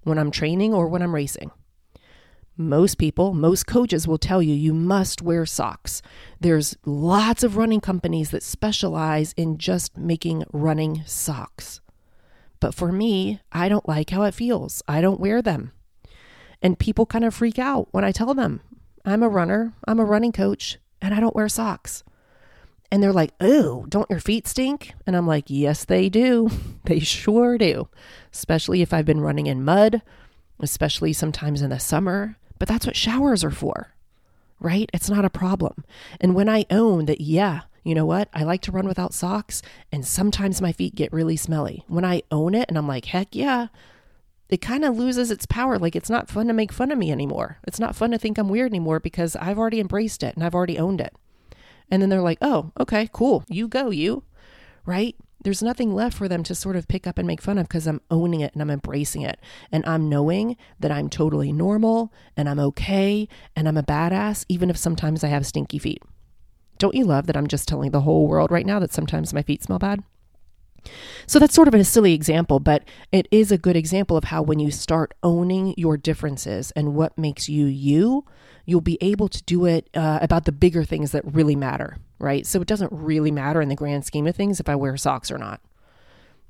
when 0.03 0.17
I'm 0.17 0.31
training 0.31 0.73
or 0.73 0.87
when 0.87 1.01
I'm 1.01 1.13
racing. 1.15 1.51
Most 2.59 2.97
people, 2.97 3.35
most 3.35 3.67
coaches 3.67 4.07
will 4.07 4.17
tell 4.17 4.41
you 4.41 4.55
you 4.55 4.73
must 4.73 5.21
wear 5.21 5.45
socks. 5.45 6.01
There's 6.39 6.75
lots 6.85 7.43
of 7.43 7.55
running 7.55 7.81
companies 7.81 8.31
that 8.31 8.41
specialize 8.41 9.33
in 9.33 9.59
just 9.59 9.95
making 9.95 10.43
running 10.51 11.03
socks. 11.05 11.81
But 12.59 12.73
for 12.73 12.91
me, 12.91 13.39
I 13.51 13.69
don't 13.69 13.87
like 13.87 14.09
how 14.09 14.23
it 14.23 14.33
feels. 14.33 14.81
I 14.87 15.01
don't 15.01 15.19
wear 15.19 15.41
them. 15.41 15.71
And 16.61 16.79
people 16.79 17.05
kind 17.05 17.25
of 17.25 17.33
freak 17.33 17.59
out 17.59 17.87
when 17.91 18.03
I 18.03 18.11
tell 18.11 18.33
them 18.33 18.61
I'm 19.05 19.23
a 19.23 19.29
runner, 19.29 19.73
I'm 19.87 19.99
a 19.99 20.05
running 20.05 20.31
coach, 20.31 20.79
and 21.01 21.13
I 21.13 21.19
don't 21.19 21.35
wear 21.35 21.47
socks. 21.47 22.03
And 22.91 23.03
they're 23.03 23.13
like, 23.13 23.31
oh, 23.41 23.85
don't 23.89 24.09
your 24.09 24.19
feet 24.19 24.47
stink? 24.47 24.93
And 25.05 25.15
I'm 25.15 25.27
like, 25.27 25.45
yes, 25.47 25.85
they 25.85 26.09
do. 26.09 26.49
they 26.85 26.99
sure 26.99 27.57
do. 27.57 27.89
Especially 28.33 28.81
if 28.81 28.93
I've 28.93 29.05
been 29.05 29.21
running 29.21 29.47
in 29.47 29.63
mud, 29.63 30.01
especially 30.59 31.13
sometimes 31.13 31.61
in 31.61 31.69
the 31.69 31.79
summer. 31.79 32.37
But 32.59 32.67
that's 32.67 32.85
what 32.85 32.95
showers 32.95 33.43
are 33.43 33.51
for, 33.51 33.93
right? 34.59 34.89
It's 34.93 35.09
not 35.09 35.25
a 35.25 35.29
problem. 35.29 35.83
And 36.19 36.33
when 36.33 36.49
I 36.49 36.65
own 36.69 37.05
that, 37.05 37.21
yeah, 37.21 37.61
you 37.87 37.95
know 37.95 38.05
what? 38.05 38.27
I 38.33 38.43
like 38.43 38.61
to 38.63 38.71
run 38.71 38.85
without 38.85 39.13
socks, 39.13 39.61
and 39.93 40.05
sometimes 40.05 40.61
my 40.61 40.73
feet 40.73 40.93
get 40.93 41.13
really 41.13 41.37
smelly. 41.37 41.85
When 41.87 42.03
I 42.03 42.21
own 42.31 42.53
it 42.53 42.65
and 42.67 42.77
I'm 42.77 42.87
like, 42.87 43.05
heck 43.05 43.33
yeah, 43.33 43.67
it 44.49 44.61
kind 44.61 44.83
of 44.83 44.97
loses 44.97 45.31
its 45.31 45.45
power. 45.45 45.79
Like 45.79 45.95
it's 45.95 46.09
not 46.09 46.29
fun 46.29 46.47
to 46.47 46.53
make 46.53 46.73
fun 46.73 46.91
of 46.91 46.97
me 46.97 47.13
anymore. 47.13 47.59
It's 47.65 47.79
not 47.79 47.95
fun 47.95 48.11
to 48.11 48.17
think 48.17 48.37
I'm 48.37 48.49
weird 48.49 48.71
anymore 48.71 48.99
because 48.99 49.37
I've 49.37 49.57
already 49.57 49.79
embraced 49.79 50.21
it 50.21 50.35
and 50.35 50.43
I've 50.43 50.53
already 50.53 50.77
owned 50.77 50.99
it. 50.99 51.15
And 51.89 52.01
then 52.01 52.09
they're 52.09 52.21
like, 52.21 52.39
oh, 52.41 52.73
okay, 52.77 53.09
cool. 53.13 53.45
You 53.47 53.69
go, 53.69 53.89
you. 53.89 54.23
Right? 54.85 55.15
There's 55.41 55.63
nothing 55.63 55.95
left 55.95 56.17
for 56.17 56.27
them 56.27 56.43
to 56.43 56.55
sort 56.55 56.75
of 56.75 56.89
pick 56.89 57.07
up 57.07 57.17
and 57.17 57.25
make 57.25 57.41
fun 57.41 57.57
of 57.57 57.69
because 57.69 57.87
I'm 57.87 58.01
owning 58.11 58.41
it 58.41 58.51
and 58.51 58.61
I'm 58.61 58.69
embracing 58.69 59.21
it. 59.21 59.39
And 59.71 59.85
I'm 59.85 60.09
knowing 60.09 60.57
that 60.77 60.91
I'm 60.91 61.09
totally 61.09 61.53
normal 61.53 62.11
and 62.35 62.49
I'm 62.49 62.59
okay 62.59 63.29
and 63.55 63.65
I'm 63.65 63.77
a 63.77 63.83
badass, 63.83 64.43
even 64.49 64.69
if 64.69 64.75
sometimes 64.75 65.23
I 65.23 65.27
have 65.27 65.45
stinky 65.45 65.79
feet. 65.79 66.01
Don't 66.77 66.95
you 66.95 67.05
love 67.05 67.27
that 67.27 67.37
I'm 67.37 67.47
just 67.47 67.67
telling 67.67 67.91
the 67.91 68.01
whole 68.01 68.27
world 68.27 68.51
right 68.51 68.65
now 68.65 68.79
that 68.79 68.93
sometimes 68.93 69.33
my 69.33 69.41
feet 69.41 69.63
smell 69.63 69.79
bad? 69.79 70.03
So 71.25 71.39
that's 71.39 71.53
sort 71.53 71.67
of 71.67 71.73
a 71.73 71.83
silly 71.83 72.13
example, 72.13 72.59
but 72.59 72.83
it 73.11 73.27
is 73.31 73.51
a 73.51 73.57
good 73.57 73.75
example 73.75 74.17
of 74.17 74.25
how 74.25 74.41
when 74.41 74.59
you 74.59 74.71
start 74.71 75.13
owning 75.23 75.73
your 75.77 75.97
differences 75.97 76.71
and 76.71 76.95
what 76.95 77.17
makes 77.17 77.49
you 77.49 77.65
you, 77.65 78.25
you'll 78.65 78.81
be 78.81 78.97
able 79.01 79.27
to 79.29 79.43
do 79.43 79.65
it 79.65 79.89
uh, 79.93 80.19
about 80.21 80.45
the 80.45 80.51
bigger 80.51 80.83
things 80.83 81.11
that 81.11 81.23
really 81.25 81.55
matter, 81.55 81.97
right? 82.19 82.45
So 82.45 82.61
it 82.61 82.67
doesn't 82.67 82.91
really 82.91 83.31
matter 83.31 83.61
in 83.61 83.69
the 83.69 83.75
grand 83.75 84.05
scheme 84.05 84.27
of 84.27 84.35
things 84.35 84.59
if 84.59 84.69
I 84.69 84.75
wear 84.75 84.95
socks 84.97 85.31
or 85.31 85.37
not. 85.37 85.61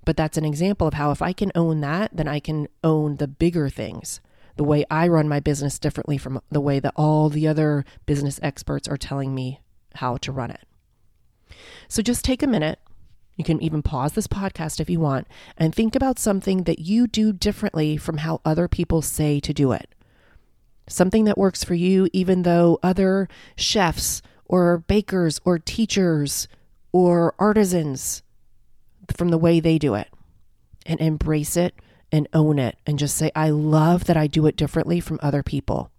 But 0.05 0.17
that's 0.17 0.37
an 0.37 0.45
example 0.45 0.87
of 0.87 0.93
how 0.93 1.11
if 1.11 1.21
I 1.21 1.33
can 1.33 1.51
own 1.53 1.81
that, 1.81 2.15
then 2.15 2.27
I 2.27 2.39
can 2.39 2.67
own 2.83 3.17
the 3.17 3.27
bigger 3.27 3.69
things. 3.69 4.21
The 4.55 4.63
way 4.63 4.85
I 4.89 5.07
run 5.07 5.27
my 5.27 5.39
business 5.39 5.77
differently 5.77 6.17
from 6.17 6.41
the 6.49 6.61
way 6.61 6.79
that 6.79 6.93
all 6.95 7.29
the 7.29 7.47
other 7.47 7.85
business 8.05 8.39
experts 8.41 8.87
are 8.87 8.97
telling 8.97 9.35
me 9.35 9.59
how 9.97 10.17
to 10.17 10.31
run 10.31 10.51
it. 10.51 10.65
So 11.87 12.01
just 12.01 12.25
take 12.25 12.43
a 12.43 12.47
minute 12.47 12.79
you 13.37 13.43
can 13.43 13.61
even 13.61 13.83
pause 13.83 14.13
this 14.13 14.27
podcast 14.27 14.79
if 14.79 14.89
you 14.89 14.99
want 14.99 15.27
and 15.57 15.73
think 15.73 15.95
about 15.95 16.17
something 16.17 16.63
that 16.63 16.79
you 16.79 17.05
do 17.07 17.31
differently 17.31 17.95
from 17.95 18.17
how 18.17 18.41
other 18.43 18.67
people 18.67 19.03
say 19.03 19.39
to 19.39 19.53
do 19.53 19.71
it. 19.71 19.93
Something 20.89 21.25
that 21.25 21.37
works 21.37 21.63
for 21.63 21.75
you, 21.75 22.09
even 22.13 22.41
though 22.41 22.79
other 22.81 23.29
chefs 23.55 24.23
or 24.45 24.79
bakers 24.79 25.39
or 25.45 25.59
teachers 25.59 26.47
or 26.91 27.35
artisans 27.37 28.23
from 29.15 29.29
the 29.29 29.37
way 29.37 29.59
they 29.59 29.77
do 29.77 29.93
it. 29.93 30.07
And 30.87 30.99
embrace 30.99 31.55
it 31.55 31.75
and 32.11 32.27
own 32.33 32.57
it 32.57 32.77
and 32.87 32.97
just 32.97 33.15
say, 33.15 33.29
I 33.35 33.49
love 33.49 34.05
that 34.05 34.17
I 34.17 34.25
do 34.25 34.47
it 34.47 34.55
differently 34.55 34.99
from 34.99 35.19
other 35.21 35.43
people. 35.43 35.91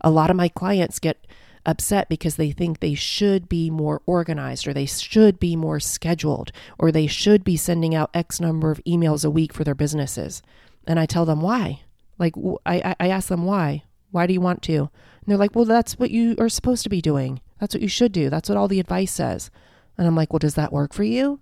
A 0.00 0.10
lot 0.10 0.30
of 0.30 0.36
my 0.36 0.48
clients 0.48 0.98
get 0.98 1.24
upset 1.66 2.08
because 2.08 2.36
they 2.36 2.50
think 2.50 2.80
they 2.80 2.94
should 2.94 3.48
be 3.48 3.70
more 3.70 4.02
organized 4.06 4.66
or 4.66 4.72
they 4.72 4.86
should 4.86 5.38
be 5.38 5.56
more 5.56 5.80
scheduled 5.80 6.52
or 6.78 6.90
they 6.90 7.06
should 7.06 7.44
be 7.44 7.56
sending 7.56 7.94
out 7.94 8.10
X 8.14 8.40
number 8.40 8.70
of 8.70 8.82
emails 8.86 9.24
a 9.24 9.30
week 9.30 9.52
for 9.52 9.64
their 9.64 9.74
businesses. 9.74 10.42
And 10.86 11.00
I 11.00 11.06
tell 11.06 11.24
them 11.24 11.40
why. 11.40 11.80
Like, 12.18 12.34
I, 12.64 12.94
I 13.00 13.08
ask 13.08 13.28
them 13.28 13.44
why. 13.44 13.84
Why 14.10 14.26
do 14.26 14.32
you 14.32 14.40
want 14.40 14.62
to? 14.62 14.76
And 14.78 14.90
they're 15.26 15.36
like, 15.36 15.56
well, 15.56 15.64
that's 15.64 15.98
what 15.98 16.10
you 16.10 16.36
are 16.38 16.48
supposed 16.48 16.84
to 16.84 16.88
be 16.88 17.00
doing. 17.00 17.40
That's 17.58 17.74
what 17.74 17.82
you 17.82 17.88
should 17.88 18.12
do. 18.12 18.30
That's 18.30 18.48
what 18.48 18.58
all 18.58 18.68
the 18.68 18.80
advice 18.80 19.12
says. 19.12 19.50
And 19.96 20.06
I'm 20.06 20.14
like, 20.14 20.32
well, 20.32 20.38
does 20.38 20.54
that 20.54 20.72
work 20.72 20.92
for 20.92 21.02
you? 21.02 21.40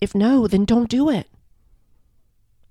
If 0.00 0.14
no, 0.14 0.46
then 0.46 0.64
don't 0.64 0.90
do 0.90 1.10
it. 1.10 1.28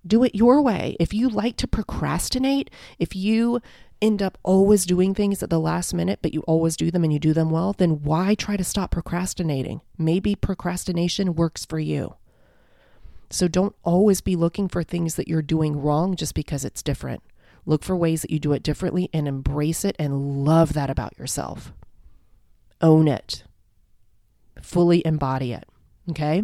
Do 0.06 0.24
it 0.24 0.36
your 0.36 0.62
way. 0.62 0.96
If 1.00 1.14
you 1.14 1.30
like 1.30 1.58
to 1.58 1.68
procrastinate, 1.68 2.70
if 3.00 3.16
you 3.16 3.62
end 4.02 4.22
up 4.22 4.38
always 4.44 4.86
doing 4.86 5.14
things 5.14 5.42
at 5.42 5.50
the 5.50 5.60
last 5.60 5.94
minute, 5.94 6.20
but 6.22 6.34
you 6.34 6.42
always 6.42 6.78
do 6.78 6.92
them 6.92 7.04
and 7.04 7.14
you 7.14 7.20
do 7.20 7.34
them 7.34 7.50
well, 7.50 7.74
then 7.74 8.04
why 8.04 8.36
try 8.36 8.58
to 8.58 8.64
stop 8.64 8.92
procrastinating? 8.92 9.82
Maybe 9.98 10.36
procrastination 10.36 11.36
works 11.36 11.66
for 11.66 11.80
you. 11.80 12.16
So 13.30 13.48
don't 13.48 13.76
always 13.84 14.22
be 14.22 14.36
looking 14.36 14.68
for 14.68 14.84
things 14.84 15.16
that 15.16 15.28
you're 15.28 15.42
doing 15.42 15.82
wrong 15.82 16.16
just 16.16 16.36
because 16.36 16.64
it's 16.64 16.84
different. 16.84 17.24
Look 17.66 17.84
for 17.84 17.96
ways 17.96 18.22
that 18.22 18.32
you 18.32 18.40
do 18.40 18.54
it 18.54 18.64
differently 18.64 19.10
and 19.12 19.28
embrace 19.28 19.84
it 19.84 19.96
and 19.98 20.46
love 20.46 20.74
that 20.74 20.90
about 20.90 21.18
yourself. 21.18 21.74
Own 22.82 23.08
it, 23.08 23.44
fully 24.62 25.02
embody 25.06 25.54
it. 25.54 25.66
Okay? 26.10 26.44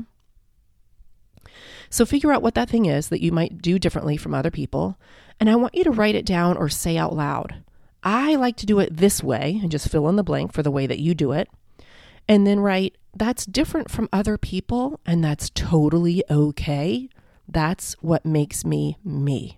So 1.89 2.05
figure 2.05 2.31
out 2.31 2.41
what 2.41 2.55
that 2.55 2.70
thing 2.70 2.86
is 2.86 3.10
that 3.10 3.22
you 3.22 3.31
might 3.31 3.62
do 3.62 3.79
differently 3.79 4.17
from 4.17 4.34
other 4.34 4.51
people. 4.51 4.98
And 5.39 5.50
I 5.50 5.55
want 5.55 5.75
you 5.75 5.84
to 5.84 5.91
write 5.91 6.15
it 6.15 6.25
down 6.25 6.58
or 6.58 6.70
say 6.70 6.98
out 6.98 7.15
loud. 7.15 7.63
I 8.03 8.36
like 8.36 8.58
to 8.58 8.65
do 8.65 8.79
it 8.79 8.98
this 8.98 9.24
way 9.24 9.60
and 9.62 9.72
just 9.72 9.89
fill 9.89 10.10
in 10.10 10.15
the 10.15 10.24
blank 10.24 10.53
for 10.53 10.63
the 10.63 10.72
way 10.72 10.88
that 10.88 11.00
you 11.00 11.13
do 11.13 11.31
it. 11.31 11.50
And 12.27 12.46
then 12.46 12.60
write, 12.60 12.96
that's 13.15 13.46
different 13.46 13.91
from 13.91 14.10
other 14.13 14.38
people 14.38 15.00
and 15.05 15.24
that's 15.24 15.50
totally 15.50 16.24
okay. 16.29 17.10
That's 17.48 17.93
what 18.01 18.25
makes 18.25 18.63
me 18.63 18.98
me. 19.03 19.58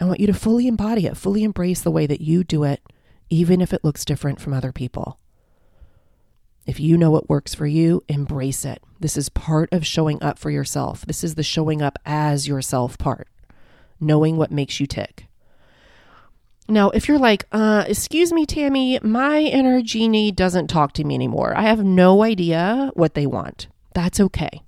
I 0.00 0.04
want 0.06 0.20
you 0.20 0.26
to 0.26 0.34
fully 0.34 0.66
embody 0.66 1.06
it, 1.06 1.16
fully 1.16 1.44
embrace 1.44 1.82
the 1.82 1.90
way 1.90 2.06
that 2.06 2.20
you 2.20 2.42
do 2.42 2.64
it, 2.64 2.82
even 3.28 3.60
if 3.60 3.72
it 3.72 3.84
looks 3.84 4.04
different 4.04 4.40
from 4.40 4.54
other 4.54 4.72
people. 4.72 5.19
If 6.70 6.78
you 6.78 6.96
know 6.96 7.10
what 7.10 7.28
works 7.28 7.52
for 7.52 7.66
you, 7.66 8.04
embrace 8.06 8.64
it. 8.64 8.80
This 9.00 9.16
is 9.16 9.28
part 9.28 9.70
of 9.72 9.84
showing 9.84 10.22
up 10.22 10.38
for 10.38 10.52
yourself. 10.52 11.04
This 11.04 11.24
is 11.24 11.34
the 11.34 11.42
showing 11.42 11.82
up 11.82 11.98
as 12.06 12.46
yourself 12.46 12.96
part, 12.96 13.26
knowing 13.98 14.36
what 14.36 14.52
makes 14.52 14.78
you 14.78 14.86
tick. 14.86 15.26
Now, 16.68 16.90
if 16.90 17.08
you're 17.08 17.18
like, 17.18 17.46
uh, 17.50 17.86
excuse 17.88 18.32
me, 18.32 18.46
Tammy, 18.46 19.00
my 19.02 19.40
inner 19.40 19.82
genie 19.82 20.30
doesn't 20.30 20.68
talk 20.68 20.92
to 20.92 21.02
me 21.02 21.16
anymore. 21.16 21.56
I 21.56 21.62
have 21.62 21.82
no 21.82 22.22
idea 22.22 22.92
what 22.94 23.14
they 23.14 23.26
want. 23.26 23.66
That's 23.96 24.20
okay. 24.20 24.62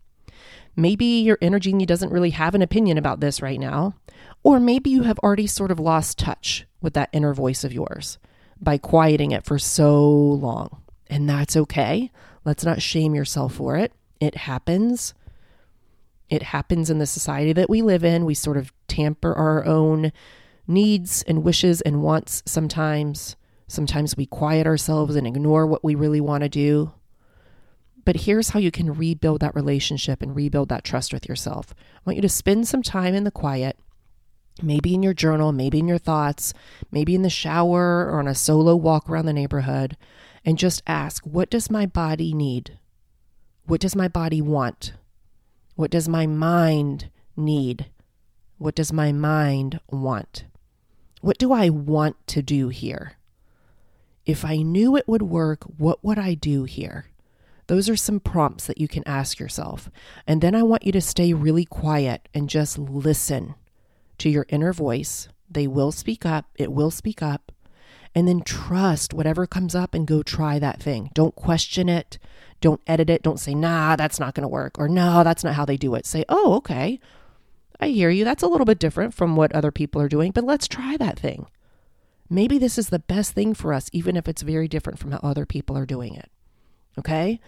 Maybe 0.75 1.05
your 1.05 1.39
inner 1.41 1.61
genie 1.61 1.87
doesn't 1.87 2.11
really 2.11 2.31
have 2.31 2.57
an 2.57 2.63
opinion 2.63 2.99
about 2.99 3.21
this 3.21 3.41
right 3.41 3.61
now. 3.61 3.95
Or 4.43 4.59
maybe 4.59 4.91
you 4.91 5.05
have 5.05 5.21
already 5.21 5.47
sort 5.47 5.71
of 5.71 5.79
lost 5.79 6.19
touch 6.19 6.67
with 6.81 6.95
that 6.95 7.11
inner 7.13 7.33
voice 7.33 7.63
of 7.63 7.73
yours 7.73 8.19
by 8.61 8.77
quieting 8.77 9.31
it 9.31 9.45
for 9.45 9.57
so 9.57 10.03
long. 10.03 10.82
And 11.13 11.29
that's 11.29 11.59
okay. 11.59 12.11
Let's 12.47 12.65
not 12.65 12.81
shame 12.81 13.15
yourself 13.15 13.57
for 13.57 13.77
it. 13.77 13.93
It 14.19 14.35
happens. 14.35 15.13
It 16.31 16.43
happens 16.43 16.89
in 16.89 16.97
the 16.97 17.07
society 17.07 17.53
that 17.53 17.69
we 17.69 17.83
live 17.83 18.03
in. 18.03 18.25
We 18.25 18.33
sort 18.33 18.57
of 18.57 18.73
tamper 18.89 19.35
our 19.35 19.63
own 19.67 20.11
needs 20.67 21.23
and 21.25 21.45
wishes 21.45 21.83
and 21.83 22.03
wants 22.03 22.43
sometimes. 22.47 23.37
Sometimes 23.69 24.17
we 24.17 24.25
quiet 24.25 24.67
ourselves 24.67 25.15
and 25.15 25.27
ignore 25.27 25.67
what 25.67 25.85
we 25.85 25.95
really 25.95 26.21
want 26.21 26.45
to 26.45 26.49
do. 26.49 26.93
But 28.07 28.17
here's 28.17 28.49
how 28.49 28.59
you 28.59 28.71
can 28.71 28.95
rebuild 28.95 29.41
that 29.41 29.55
relationship 29.55 30.23
and 30.23 30.35
rebuild 30.35 30.71
that 30.71 30.83
trust 30.83 31.13
with 31.13 31.29
yourself. 31.29 31.75
I 31.79 32.01
want 32.07 32.17
you 32.17 32.23
to 32.23 32.29
spend 32.31 32.67
some 32.67 32.83
time 32.83 33.15
in 33.15 33.25
the 33.25 33.31
quiet, 33.31 33.79
maybe 34.63 34.95
in 34.95 35.03
your 35.03 35.13
journal, 35.13 35.53
maybe 35.53 35.79
in 35.79 35.89
your 35.89 35.99
thoughts, 35.99 36.55
maybe 36.91 37.15
in 37.15 37.21
the 37.21 37.29
shower 37.29 38.09
or 38.11 38.19
on 38.19 38.29
a 38.29 38.35
solo 38.35 38.75
walk 38.75 39.11
around 39.11 39.27
the 39.27 39.35
neighborhood, 39.35 39.99
and 40.45 40.59
just 40.59 40.83
ask, 40.87 41.25
what 41.25 41.51
does 41.51 41.71
my 41.71 41.87
body 41.87 42.33
need? 42.33 42.79
What 43.67 43.81
does 43.81 43.95
my 43.95 44.09
body 44.09 44.43
want? 44.43 44.95
What 45.75 45.91
does 45.91 46.09
my 46.09 46.27
mind 46.27 47.11
need? 47.37 47.87
What 48.59 48.75
does 48.75 48.93
my 48.93 49.13
mind 49.13 49.81
want? 49.89 50.45
What 51.21 51.39
do 51.39 51.53
I 51.53 51.69
want 51.69 52.17
to 52.29 52.43
do 52.43 52.69
here? 52.69 53.15
If 54.27 54.45
I 54.45 54.57
knew 54.57 54.97
it 54.97 55.09
would 55.09 55.23
work, 55.23 55.65
what 55.79 56.05
would 56.05 56.19
I 56.19 56.35
do 56.35 56.65
here? 56.65 57.07
Those 57.69 57.89
are 57.89 57.97
some 57.97 58.21
prompts 58.21 58.67
that 58.67 58.79
you 58.79 58.89
can 58.89 59.07
ask 59.07 59.39
yourself. 59.39 59.89
And 60.27 60.41
then 60.41 60.55
I 60.55 60.63
want 60.63 60.85
you 60.85 60.93
to 60.93 61.01
stay 61.01 61.33
really 61.33 61.65
quiet 61.65 62.29
and 62.35 62.49
just 62.49 62.79
listen 62.79 63.55
to 64.19 64.29
your 64.29 64.47
inner 64.49 64.73
voice. 64.73 65.29
They 65.51 65.67
will 65.67 65.93
speak 65.93 66.27
up, 66.27 66.47
it 66.57 66.73
will 66.73 66.91
speak 66.91 67.23
up. 67.23 67.53
And 68.15 68.29
then 68.29 68.43
trust 68.43 69.15
whatever 69.15 69.47
comes 69.47 69.75
up 69.75 69.95
and 69.95 70.07
go 70.07 70.23
try 70.23 70.59
that 70.59 70.83
thing. 70.83 71.11
Don't 71.15 71.35
question 71.35 71.89
it. 71.89 72.19
Don't 72.61 72.81
edit 72.87 73.09
it. 73.09 73.23
Don't 73.23 73.41
say, 73.41 73.55
nah, 73.55 73.97
that's 73.97 74.21
not 74.21 74.35
going 74.35 74.43
to 74.43 74.49
work. 74.49 74.79
Or 74.79 74.89
no, 74.89 75.25
that's 75.25 75.43
not 75.43 75.55
how 75.55 75.65
they 75.65 75.77
do 75.77 75.95
it. 75.95 76.05
Say, 76.05 76.25
oh, 76.29 76.55
okay. 76.57 77.01
I 77.81 77.89
hear 77.89 78.11
you. 78.11 78.25
That's 78.25 78.43
a 78.43 78.49
little 78.49 78.65
bit 78.67 78.79
different 78.79 79.15
from 79.15 79.35
what 79.35 79.53
other 79.53 79.73
people 79.73 80.01
are 80.01 80.09
doing, 80.09 80.31
but 80.31 80.45
let's 80.45 80.69
try 80.69 80.97
that 80.99 81.19
thing. 81.19 81.47
Maybe 82.31 82.57
this 82.59 82.79
is 82.79 82.91
the 82.91 82.99
best 82.99 83.33
thing 83.33 83.55
for 83.55 83.73
us, 83.75 83.91
even 83.93 84.17
if 84.17 84.29
it's 84.29 84.43
very 84.43 84.69
different 84.69 84.99
from 84.99 85.11
how 85.11 85.21
other 85.23 85.45
people 85.45 85.77
are 85.77 85.85
doing 85.85 86.15
it. 86.15 86.31
Okay. 86.99 87.41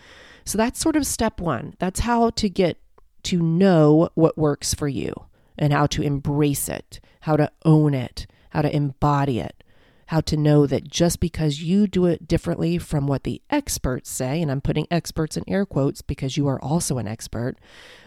So 0.45 0.59
that's 0.59 0.81
sort 0.81 0.97
of 0.97 1.07
step 1.07 1.41
one. 1.41 1.75
That's 1.79 2.01
how 2.01 2.31
to 2.31 2.49
get 2.49 2.79
to 3.25 3.41
know 3.41 4.11
what 4.15 4.37
works 4.37 4.75
for 4.75 4.89
you 4.89 5.15
and 5.57 5.73
how 5.73 5.87
to 5.87 6.03
embrace 6.03 6.69
it, 6.69 7.01
how 7.21 7.37
to 7.37 7.51
own 7.65 7.95
it, 7.95 8.27
how 8.51 8.63
to 8.63 8.75
embody 8.75 9.41
it 9.41 9.64
how 10.07 10.21
to 10.23 10.37
know 10.37 10.67
that 10.67 10.89
just 10.89 11.21
because 11.21 11.63
you 11.63 11.87
do 11.87 12.07
it 12.07 12.29
differently 12.29 12.79
from 12.79 13.07
what 13.07 13.25
the 13.25 13.43
experts 13.51 14.11
say, 14.11 14.41
and 14.41 14.51
I'm 14.51 14.61
putting 14.61 14.87
experts 14.91 15.37
in 15.37 15.45
air 15.49 15.65
quotes 15.65 16.03
because 16.03 16.37
you 16.37 16.47
are 16.47 16.61
also 16.63 16.99
an 16.99 17.09
expert, 17.09 17.57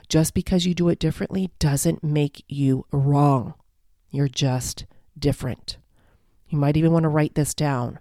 just 0.10 0.34
because 0.34 0.66
you 0.66 0.74
do 0.74 0.90
it 0.90 1.00
differently 1.00 1.52
doesn't 1.60 2.04
make 2.04 2.44
you 2.48 2.86
wrong. 2.92 3.54
You're 4.10 4.28
just 4.28 4.86
different. 5.18 5.78
You 6.48 6.58
might 6.58 6.78
even 6.78 6.92
want 6.92 7.04
to 7.04 7.10
write 7.10 7.36
this 7.36 7.54
down. 7.54 8.00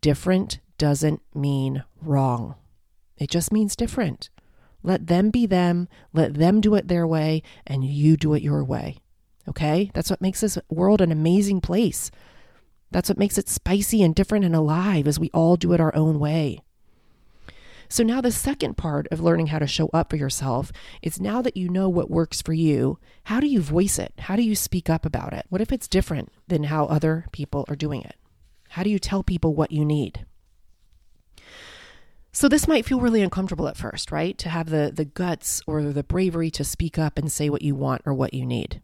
Different 0.00 0.60
doesn't 0.78 1.20
mean 1.34 1.84
wrong, 2.00 2.54
it 3.18 3.28
just 3.28 3.52
means 3.52 3.76
different. 3.76 4.30
Let 4.82 5.08
them 5.08 5.28
be 5.28 5.44
them, 5.44 5.88
let 6.14 6.34
them 6.34 6.62
do 6.62 6.74
it 6.74 6.88
their 6.88 7.06
way, 7.06 7.42
and 7.66 7.84
you 7.84 8.16
do 8.16 8.32
it 8.32 8.42
your 8.42 8.64
way. 8.64 8.96
Okay? 9.46 9.90
That's 9.92 10.08
what 10.08 10.22
makes 10.22 10.40
this 10.40 10.58
world 10.70 11.02
an 11.02 11.12
amazing 11.12 11.60
place. 11.60 12.10
That's 12.90 13.08
what 13.08 13.18
makes 13.18 13.38
it 13.38 13.48
spicy 13.48 14.02
and 14.02 14.14
different 14.14 14.44
and 14.44 14.54
alive 14.54 15.06
as 15.06 15.18
we 15.18 15.30
all 15.30 15.56
do 15.56 15.72
it 15.72 15.80
our 15.80 15.94
own 15.94 16.18
way. 16.18 16.60
So, 17.88 18.04
now 18.04 18.20
the 18.20 18.30
second 18.30 18.76
part 18.76 19.08
of 19.10 19.20
learning 19.20 19.48
how 19.48 19.58
to 19.58 19.66
show 19.66 19.88
up 19.92 20.10
for 20.10 20.16
yourself 20.16 20.70
is 21.02 21.20
now 21.20 21.42
that 21.42 21.56
you 21.56 21.68
know 21.68 21.88
what 21.88 22.08
works 22.08 22.40
for 22.40 22.52
you, 22.52 22.98
how 23.24 23.40
do 23.40 23.48
you 23.48 23.60
voice 23.60 23.98
it? 23.98 24.12
How 24.16 24.36
do 24.36 24.42
you 24.42 24.54
speak 24.54 24.88
up 24.88 25.04
about 25.04 25.32
it? 25.32 25.44
What 25.48 25.60
if 25.60 25.72
it's 25.72 25.88
different 25.88 26.30
than 26.46 26.64
how 26.64 26.84
other 26.84 27.26
people 27.32 27.64
are 27.68 27.74
doing 27.74 28.02
it? 28.02 28.14
How 28.70 28.84
do 28.84 28.90
you 28.90 29.00
tell 29.00 29.24
people 29.24 29.54
what 29.54 29.72
you 29.72 29.84
need? 29.84 30.24
So 32.32 32.48
this 32.48 32.68
might 32.68 32.86
feel 32.86 33.00
really 33.00 33.22
uncomfortable 33.22 33.66
at 33.66 33.76
first, 33.76 34.12
right? 34.12 34.38
To 34.38 34.48
have 34.48 34.70
the 34.70 34.92
the 34.94 35.04
guts 35.04 35.60
or 35.66 35.82
the 35.82 36.04
bravery 36.04 36.50
to 36.52 36.62
speak 36.62 36.96
up 36.96 37.18
and 37.18 37.30
say 37.30 37.50
what 37.50 37.62
you 37.62 37.74
want 37.74 38.02
or 38.06 38.14
what 38.14 38.34
you 38.34 38.46
need. 38.46 38.82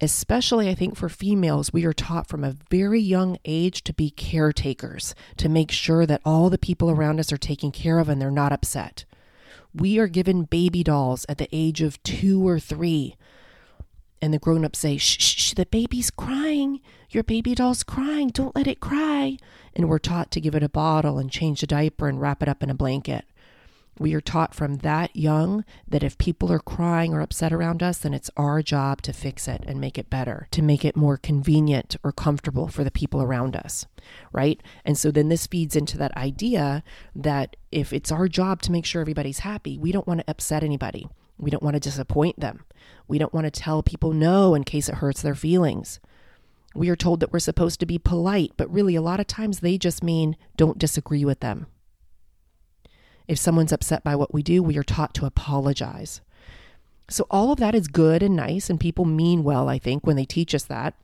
Especially 0.00 0.68
I 0.68 0.74
think 0.74 0.96
for 0.96 1.08
females, 1.08 1.72
we 1.72 1.84
are 1.84 1.92
taught 1.92 2.28
from 2.28 2.44
a 2.44 2.56
very 2.70 3.00
young 3.00 3.38
age 3.44 3.82
to 3.84 3.92
be 3.92 4.10
caretakers, 4.10 5.14
to 5.36 5.48
make 5.48 5.72
sure 5.72 6.06
that 6.06 6.20
all 6.24 6.50
the 6.50 6.58
people 6.58 6.90
around 6.90 7.18
us 7.18 7.32
are 7.32 7.38
taken 7.38 7.72
care 7.72 7.98
of 7.98 8.08
and 8.08 8.20
they're 8.20 8.30
not 8.30 8.52
upset. 8.52 9.04
We 9.74 9.98
are 9.98 10.06
given 10.06 10.44
baby 10.44 10.84
dolls 10.84 11.26
at 11.28 11.38
the 11.38 11.48
age 11.52 11.82
of 11.82 12.02
2 12.04 12.46
or 12.46 12.60
3 12.60 13.16
and 14.20 14.34
the 14.34 14.38
grown 14.38 14.64
ups 14.64 14.80
say, 14.80 14.96
shh, 14.96 15.18
shh, 15.20 15.54
the 15.54 15.66
baby's 15.66 16.10
crying. 16.10 16.80
Your 17.10 17.22
baby 17.22 17.54
doll's 17.54 17.82
crying. 17.82 18.28
Don't 18.28 18.56
let 18.56 18.66
it 18.66 18.80
cry. 18.80 19.38
And 19.74 19.88
we're 19.88 19.98
taught 19.98 20.30
to 20.32 20.40
give 20.40 20.54
it 20.54 20.62
a 20.62 20.68
bottle 20.68 21.18
and 21.18 21.30
change 21.30 21.60
the 21.60 21.66
diaper 21.66 22.08
and 22.08 22.20
wrap 22.20 22.42
it 22.42 22.48
up 22.48 22.62
in 22.62 22.70
a 22.70 22.74
blanket. 22.74 23.24
We 23.98 24.14
are 24.14 24.20
taught 24.20 24.54
from 24.54 24.76
that 24.78 25.14
young 25.16 25.64
that 25.88 26.04
if 26.04 26.18
people 26.18 26.52
are 26.52 26.60
crying 26.60 27.12
or 27.12 27.20
upset 27.20 27.52
around 27.52 27.82
us, 27.82 27.98
then 27.98 28.14
it's 28.14 28.30
our 28.36 28.62
job 28.62 29.02
to 29.02 29.12
fix 29.12 29.48
it 29.48 29.64
and 29.66 29.80
make 29.80 29.98
it 29.98 30.08
better, 30.08 30.46
to 30.52 30.62
make 30.62 30.84
it 30.84 30.96
more 30.96 31.16
convenient 31.16 31.96
or 32.04 32.12
comfortable 32.12 32.68
for 32.68 32.84
the 32.84 32.90
people 32.90 33.20
around 33.20 33.56
us, 33.56 33.86
right? 34.32 34.62
And 34.84 34.96
so 34.96 35.10
then 35.10 35.28
this 35.28 35.46
feeds 35.46 35.74
into 35.74 35.98
that 35.98 36.16
idea 36.16 36.84
that 37.16 37.56
if 37.72 37.92
it's 37.92 38.12
our 38.12 38.28
job 38.28 38.62
to 38.62 38.72
make 38.72 38.84
sure 38.84 39.00
everybody's 39.00 39.40
happy, 39.40 39.78
we 39.78 39.90
don't 39.90 40.06
want 40.06 40.20
to 40.20 40.30
upset 40.30 40.62
anybody. 40.62 41.08
We 41.36 41.50
don't 41.50 41.62
want 41.62 41.74
to 41.74 41.80
disappoint 41.80 42.38
them. 42.40 42.64
We 43.08 43.18
don't 43.18 43.34
want 43.34 43.46
to 43.46 43.50
tell 43.50 43.82
people 43.82 44.12
no 44.12 44.54
in 44.54 44.64
case 44.64 44.88
it 44.88 44.96
hurts 44.96 45.22
their 45.22 45.34
feelings. 45.34 46.00
We 46.74 46.88
are 46.90 46.96
told 46.96 47.20
that 47.20 47.32
we're 47.32 47.38
supposed 47.38 47.80
to 47.80 47.86
be 47.86 47.98
polite, 47.98 48.52
but 48.56 48.72
really, 48.72 48.94
a 48.94 49.02
lot 49.02 49.20
of 49.20 49.26
times 49.26 49.60
they 49.60 49.78
just 49.78 50.02
mean 50.02 50.36
don't 50.56 50.78
disagree 50.78 51.24
with 51.24 51.40
them. 51.40 51.66
If 53.28 53.38
someone's 53.38 53.72
upset 53.72 54.02
by 54.02 54.16
what 54.16 54.32
we 54.32 54.42
do, 54.42 54.62
we 54.62 54.78
are 54.78 54.82
taught 54.82 55.14
to 55.14 55.26
apologize. 55.26 56.22
So, 57.10 57.26
all 57.30 57.52
of 57.52 57.58
that 57.58 57.74
is 57.74 57.88
good 57.88 58.22
and 58.22 58.34
nice, 58.34 58.68
and 58.68 58.80
people 58.80 59.04
mean 59.04 59.44
well, 59.44 59.68
I 59.68 59.78
think, 59.78 60.06
when 60.06 60.16
they 60.16 60.24
teach 60.24 60.54
us 60.54 60.64
that. 60.64 60.94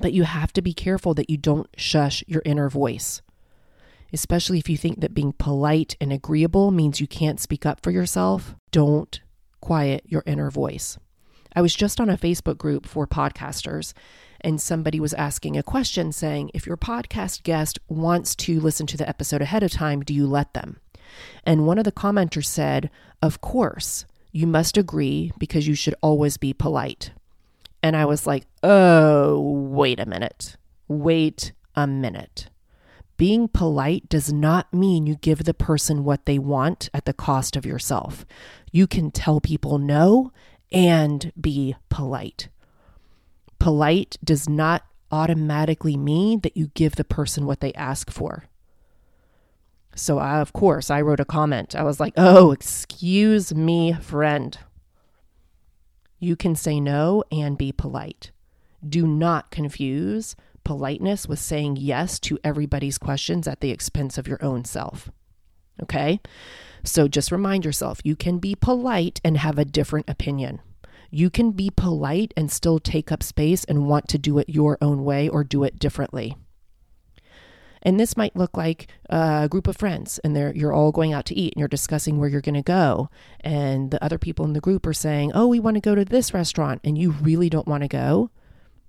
But 0.00 0.12
you 0.12 0.24
have 0.24 0.52
to 0.54 0.62
be 0.62 0.74
careful 0.74 1.14
that 1.14 1.30
you 1.30 1.38
don't 1.38 1.68
shush 1.76 2.22
your 2.26 2.42
inner 2.44 2.68
voice, 2.68 3.22
especially 4.12 4.58
if 4.58 4.68
you 4.68 4.76
think 4.76 5.00
that 5.00 5.14
being 5.14 5.32
polite 5.32 5.96
and 6.00 6.12
agreeable 6.12 6.70
means 6.70 7.00
you 7.00 7.06
can't 7.06 7.40
speak 7.40 7.64
up 7.64 7.80
for 7.82 7.90
yourself. 7.90 8.54
Don't 8.70 9.20
quiet 9.60 10.04
your 10.06 10.22
inner 10.26 10.50
voice. 10.50 10.98
I 11.54 11.62
was 11.62 11.74
just 11.74 12.00
on 12.00 12.10
a 12.10 12.18
Facebook 12.18 12.58
group 12.58 12.86
for 12.86 13.06
podcasters, 13.06 13.94
and 14.42 14.60
somebody 14.60 15.00
was 15.00 15.14
asking 15.14 15.56
a 15.56 15.62
question 15.62 16.12
saying, 16.12 16.50
If 16.52 16.66
your 16.66 16.76
podcast 16.76 17.42
guest 17.42 17.78
wants 17.88 18.36
to 18.36 18.60
listen 18.60 18.86
to 18.88 18.98
the 18.98 19.08
episode 19.08 19.40
ahead 19.40 19.62
of 19.62 19.70
time, 19.70 20.02
do 20.02 20.12
you 20.12 20.26
let 20.26 20.52
them? 20.52 20.80
And 21.44 21.66
one 21.66 21.78
of 21.78 21.84
the 21.84 21.92
commenters 21.92 22.46
said, 22.46 22.90
Of 23.22 23.40
course, 23.40 24.04
you 24.32 24.46
must 24.46 24.76
agree 24.76 25.32
because 25.38 25.66
you 25.66 25.74
should 25.74 25.94
always 26.00 26.36
be 26.36 26.52
polite. 26.52 27.12
And 27.82 27.96
I 27.96 28.04
was 28.04 28.26
like, 28.26 28.46
Oh, 28.62 29.40
wait 29.40 30.00
a 30.00 30.06
minute. 30.06 30.56
Wait 30.88 31.52
a 31.74 31.86
minute. 31.86 32.48
Being 33.16 33.48
polite 33.48 34.08
does 34.08 34.32
not 34.32 34.72
mean 34.74 35.06
you 35.06 35.16
give 35.16 35.44
the 35.44 35.54
person 35.54 36.04
what 36.04 36.26
they 36.26 36.38
want 36.38 36.90
at 36.92 37.06
the 37.06 37.14
cost 37.14 37.56
of 37.56 37.64
yourself. 37.64 38.26
You 38.72 38.86
can 38.86 39.10
tell 39.10 39.40
people 39.40 39.78
no 39.78 40.32
and 40.70 41.32
be 41.40 41.76
polite. 41.88 42.48
Polite 43.58 44.16
does 44.22 44.48
not 44.48 44.84
automatically 45.10 45.96
mean 45.96 46.40
that 46.40 46.56
you 46.56 46.70
give 46.74 46.96
the 46.96 47.04
person 47.04 47.46
what 47.46 47.60
they 47.60 47.72
ask 47.72 48.10
for. 48.10 48.44
So, 49.96 50.18
I, 50.18 50.40
of 50.40 50.52
course, 50.52 50.90
I 50.90 51.00
wrote 51.00 51.20
a 51.20 51.24
comment. 51.24 51.74
I 51.74 51.82
was 51.82 51.98
like, 51.98 52.12
oh, 52.16 52.52
excuse 52.52 53.54
me, 53.54 53.94
friend. 53.94 54.56
You 56.20 56.36
can 56.36 56.54
say 56.54 56.80
no 56.80 57.24
and 57.32 57.56
be 57.56 57.72
polite. 57.72 58.30
Do 58.86 59.06
not 59.06 59.50
confuse 59.50 60.36
politeness 60.64 61.26
with 61.26 61.38
saying 61.38 61.76
yes 61.76 62.18
to 62.20 62.38
everybody's 62.44 62.98
questions 62.98 63.48
at 63.48 63.60
the 63.60 63.70
expense 63.70 64.18
of 64.18 64.28
your 64.28 64.42
own 64.44 64.64
self. 64.64 65.10
Okay? 65.82 66.20
So 66.84 67.08
just 67.08 67.32
remind 67.32 67.64
yourself 67.64 68.00
you 68.04 68.16
can 68.16 68.38
be 68.38 68.54
polite 68.54 69.20
and 69.24 69.38
have 69.38 69.58
a 69.58 69.64
different 69.64 70.10
opinion. 70.10 70.60
You 71.10 71.30
can 71.30 71.52
be 71.52 71.70
polite 71.70 72.34
and 72.36 72.50
still 72.50 72.78
take 72.78 73.10
up 73.10 73.22
space 73.22 73.64
and 73.64 73.86
want 73.86 74.08
to 74.08 74.18
do 74.18 74.38
it 74.38 74.48
your 74.48 74.76
own 74.80 75.04
way 75.04 75.28
or 75.28 75.44
do 75.44 75.64
it 75.64 75.78
differently. 75.78 76.36
And 77.86 78.00
this 78.00 78.16
might 78.16 78.34
look 78.34 78.56
like 78.56 78.88
a 79.10 79.46
group 79.48 79.68
of 79.68 79.76
friends 79.76 80.18
and 80.18 80.34
they're, 80.34 80.52
you're 80.52 80.72
all 80.72 80.90
going 80.90 81.12
out 81.12 81.24
to 81.26 81.38
eat 81.38 81.52
and 81.54 81.60
you're 81.60 81.68
discussing 81.68 82.18
where 82.18 82.28
you're 82.28 82.40
going 82.40 82.56
to 82.56 82.62
go. 82.62 83.08
And 83.38 83.92
the 83.92 84.02
other 84.02 84.18
people 84.18 84.44
in 84.44 84.54
the 84.54 84.60
group 84.60 84.84
are 84.86 84.92
saying, 84.92 85.30
Oh, 85.36 85.46
we 85.46 85.60
want 85.60 85.76
to 85.76 85.80
go 85.80 85.94
to 85.94 86.04
this 86.04 86.34
restaurant 86.34 86.80
and 86.82 86.98
you 86.98 87.12
really 87.12 87.48
don't 87.48 87.68
want 87.68 87.84
to 87.84 87.88
go. 87.88 88.30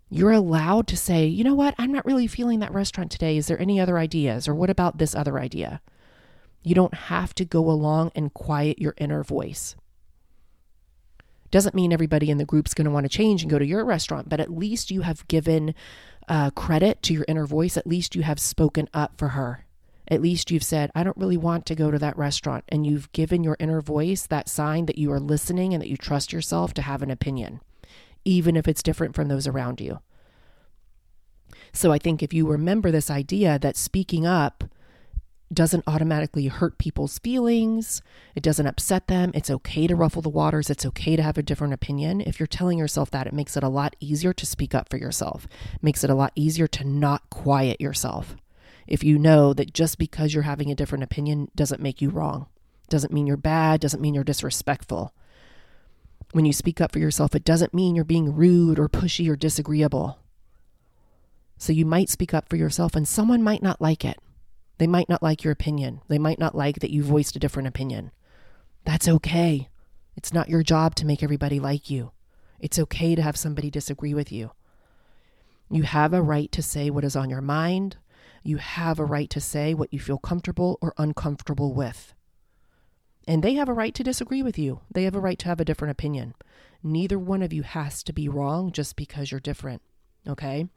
You're 0.10 0.32
allowed 0.32 0.88
to 0.88 0.98
say, 0.98 1.28
You 1.28 1.44
know 1.44 1.54
what? 1.54 1.76
I'm 1.78 1.92
not 1.92 2.08
really 2.08 2.26
feeling 2.26 2.58
that 2.60 2.74
restaurant 2.74 3.12
today. 3.12 3.38
Is 3.38 3.46
there 3.46 3.62
any 3.62 3.80
other 3.80 4.00
ideas? 4.00 4.48
Or 4.48 4.56
what 4.56 4.72
about 4.72 4.98
this 4.98 5.14
other 5.14 5.38
idea? 5.38 5.80
You 6.64 6.74
don't 6.74 6.96
have 6.96 7.36
to 7.36 7.46
go 7.46 7.70
along 7.70 8.14
and 8.16 8.34
quiet 8.34 8.80
your 8.80 8.96
inner 8.98 9.24
voice. 9.24 9.76
Doesn't 11.52 11.76
mean 11.76 11.94
everybody 11.94 12.32
in 12.32 12.40
the 12.40 12.46
group's 12.46 12.74
going 12.74 12.86
to 12.86 12.92
want 12.92 13.06
to 13.06 13.16
change 13.16 13.44
and 13.44 13.52
go 13.52 13.60
to 13.60 13.66
your 13.66 13.86
restaurant, 13.86 14.28
but 14.28 14.40
at 14.40 14.52
least 14.52 14.90
you 14.90 15.02
have 15.02 15.28
given 15.28 15.76
uh, 16.28 16.52
credit 16.52 17.02
to 17.04 17.14
your 17.14 17.26
inner 17.28 17.46
voice. 17.46 17.78
At 17.78 17.88
least 17.88 18.16
you 18.16 18.24
have 18.24 18.40
spoken 18.40 18.90
up 18.94 19.18
for 19.18 19.30
her. 19.30 19.66
At 20.10 20.22
least 20.22 20.52
you've 20.52 20.64
said, 20.64 20.90
I 20.96 21.04
don't 21.04 21.18
really 21.18 21.38
want 21.38 21.66
to 21.66 21.76
go 21.76 21.92
to 21.92 22.00
that 22.00 22.18
restaurant. 22.18 22.64
And 22.70 22.88
you've 22.88 23.12
given 23.12 23.44
your 23.44 23.58
inner 23.60 23.82
voice 23.82 24.26
that 24.28 24.48
sign 24.48 24.86
that 24.86 24.98
you 24.98 25.12
are 25.12 25.20
listening 25.20 25.74
and 25.74 25.82
that 25.82 25.90
you 25.90 25.98
trust 25.98 26.32
yourself 26.32 26.74
to 26.76 26.82
have 26.82 27.02
an 27.02 27.12
opinion, 27.12 27.62
even 28.24 28.56
if 28.56 28.68
it's 28.68 28.84
different 28.84 29.16
from 29.16 29.28
those 29.28 29.48
around 29.48 29.82
you. 29.82 30.00
So 31.74 31.92
I 31.92 31.98
think 31.98 32.24
if 32.24 32.34
you 32.34 32.48
remember 32.48 32.90
this 32.90 33.10
idea 33.10 33.60
that 33.60 33.76
speaking 33.76 34.26
up 34.26 34.64
doesn't 35.54 35.84
automatically 35.88 36.48
hurt 36.48 36.78
people's 36.78 37.20
feelings. 37.20 38.02
It 38.36 38.44
doesn't 38.44 38.68
upset 38.68 39.08
them. 39.08 39.32
It's 39.34 39.50
okay 39.50 39.88
to 39.88 39.96
ruffle 39.96 40.22
the 40.22 40.30
waters. 40.30 40.70
It's 40.70 40.86
okay 40.86 41.16
to 41.16 41.24
have 41.24 41.38
a 41.38 41.44
different 41.44 41.74
opinion. 41.74 42.22
If 42.22 42.40
you're 42.40 42.48
telling 42.48 42.78
yourself 42.78 43.12
that, 43.12 43.28
it 43.28 43.34
makes 43.34 43.56
it 43.56 43.64
a 43.64 43.70
lot 43.70 43.96
easier 44.00 44.34
to 44.34 44.46
speak 44.46 44.76
up 44.76 44.90
for 44.90 44.98
yourself. 44.98 45.48
It 45.76 45.84
makes 45.84 46.04
it 46.04 46.10
a 46.10 46.16
lot 46.16 46.34
easier 46.36 46.68
to 46.68 46.84
not 46.84 47.30
quiet 47.30 47.80
yourself. 47.80 48.36
If 48.88 49.04
you 49.04 49.18
know 49.18 49.54
that 49.54 49.74
just 49.74 49.98
because 49.98 50.34
you're 50.34 50.44
having 50.44 50.70
a 50.70 50.76
different 50.76 51.04
opinion 51.04 51.50
doesn't 51.56 51.82
make 51.82 52.02
you 52.02 52.10
wrong, 52.10 52.48
doesn't 52.90 53.14
mean 53.14 53.28
you're 53.28 53.38
bad, 53.38 53.82
doesn't 53.82 54.02
mean 54.02 54.14
you're 54.14 54.24
disrespectful. 54.24 55.14
When 56.34 56.46
you 56.46 56.54
speak 56.54 56.82
up 56.82 56.92
for 56.92 57.00
yourself, 57.00 57.36
it 57.36 57.46
doesn't 57.46 57.74
mean 57.74 57.96
you're 57.96 58.06
being 58.06 58.36
rude 58.36 58.80
or 58.80 58.90
pushy 58.90 59.30
or 59.30 59.36
disagreeable. 59.36 60.20
So 61.58 61.74
you 61.74 61.86
might 61.86 62.10
speak 62.10 62.34
up 62.34 62.50
for 62.50 62.58
yourself 62.58 62.96
and 62.96 63.08
someone 63.08 63.42
might 63.42 63.64
not 63.64 63.82
like 63.82 64.06
it. 64.06 64.20
They 64.78 64.88
might 64.88 65.10
not 65.10 65.24
like 65.24 65.44
your 65.44 65.52
opinion. 65.52 66.02
They 66.08 66.20
might 66.20 66.40
not 66.40 66.56
like 66.56 66.80
that 66.80 66.92
you 66.92 67.04
voiced 67.04 67.36
a 67.36 67.40
different 67.40 67.68
opinion. 67.68 68.12
That's 68.86 69.08
okay. 69.08 69.70
It's 70.16 70.34
not 70.34 70.50
your 70.50 70.64
job 70.64 70.96
to 70.96 71.06
make 71.06 71.24
everybody 71.24 71.60
like 71.60 71.90
you. 71.90 72.12
It's 72.60 72.80
okay 72.80 73.16
to 73.16 73.22
have 73.22 73.38
somebody 73.38 73.70
disagree 73.70 74.14
with 74.14 74.32
you. 74.32 74.52
You 75.70 75.84
have 75.84 76.14
a 76.14 76.22
right 76.22 76.52
to 76.54 76.62
say 76.62 76.90
what 76.90 77.04
is 77.04 77.16
on 77.16 77.30
your 77.30 77.42
mind. 77.42 77.98
You 78.44 78.58
have 78.58 79.00
a 79.00 79.06
right 79.06 79.30
to 79.32 79.42
say 79.42 79.74
what 79.74 79.92
you 79.94 80.00
feel 80.00 80.18
comfortable 80.18 80.78
or 80.82 80.94
uncomfortable 80.98 81.74
with. 81.74 82.14
And 83.28 83.44
they 83.44 83.56
have 83.56 83.68
a 83.68 83.74
right 83.74 83.94
to 83.94 84.04
disagree 84.04 84.42
with 84.42 84.58
you. 84.58 84.80
They 84.90 85.04
have 85.04 85.16
a 85.16 85.20
right 85.20 85.38
to 85.40 85.48
have 85.48 85.60
a 85.60 85.66
different 85.66 85.92
opinion. 85.92 86.34
Neither 86.82 87.20
one 87.20 87.42
of 87.44 87.52
you 87.52 87.64
has 87.64 88.02
to 88.04 88.14
be 88.14 88.30
wrong 88.30 88.72
just 88.72 88.96
because 88.96 89.32
you're 89.32 89.42
different. 89.42 89.82
Okay? 90.26 90.68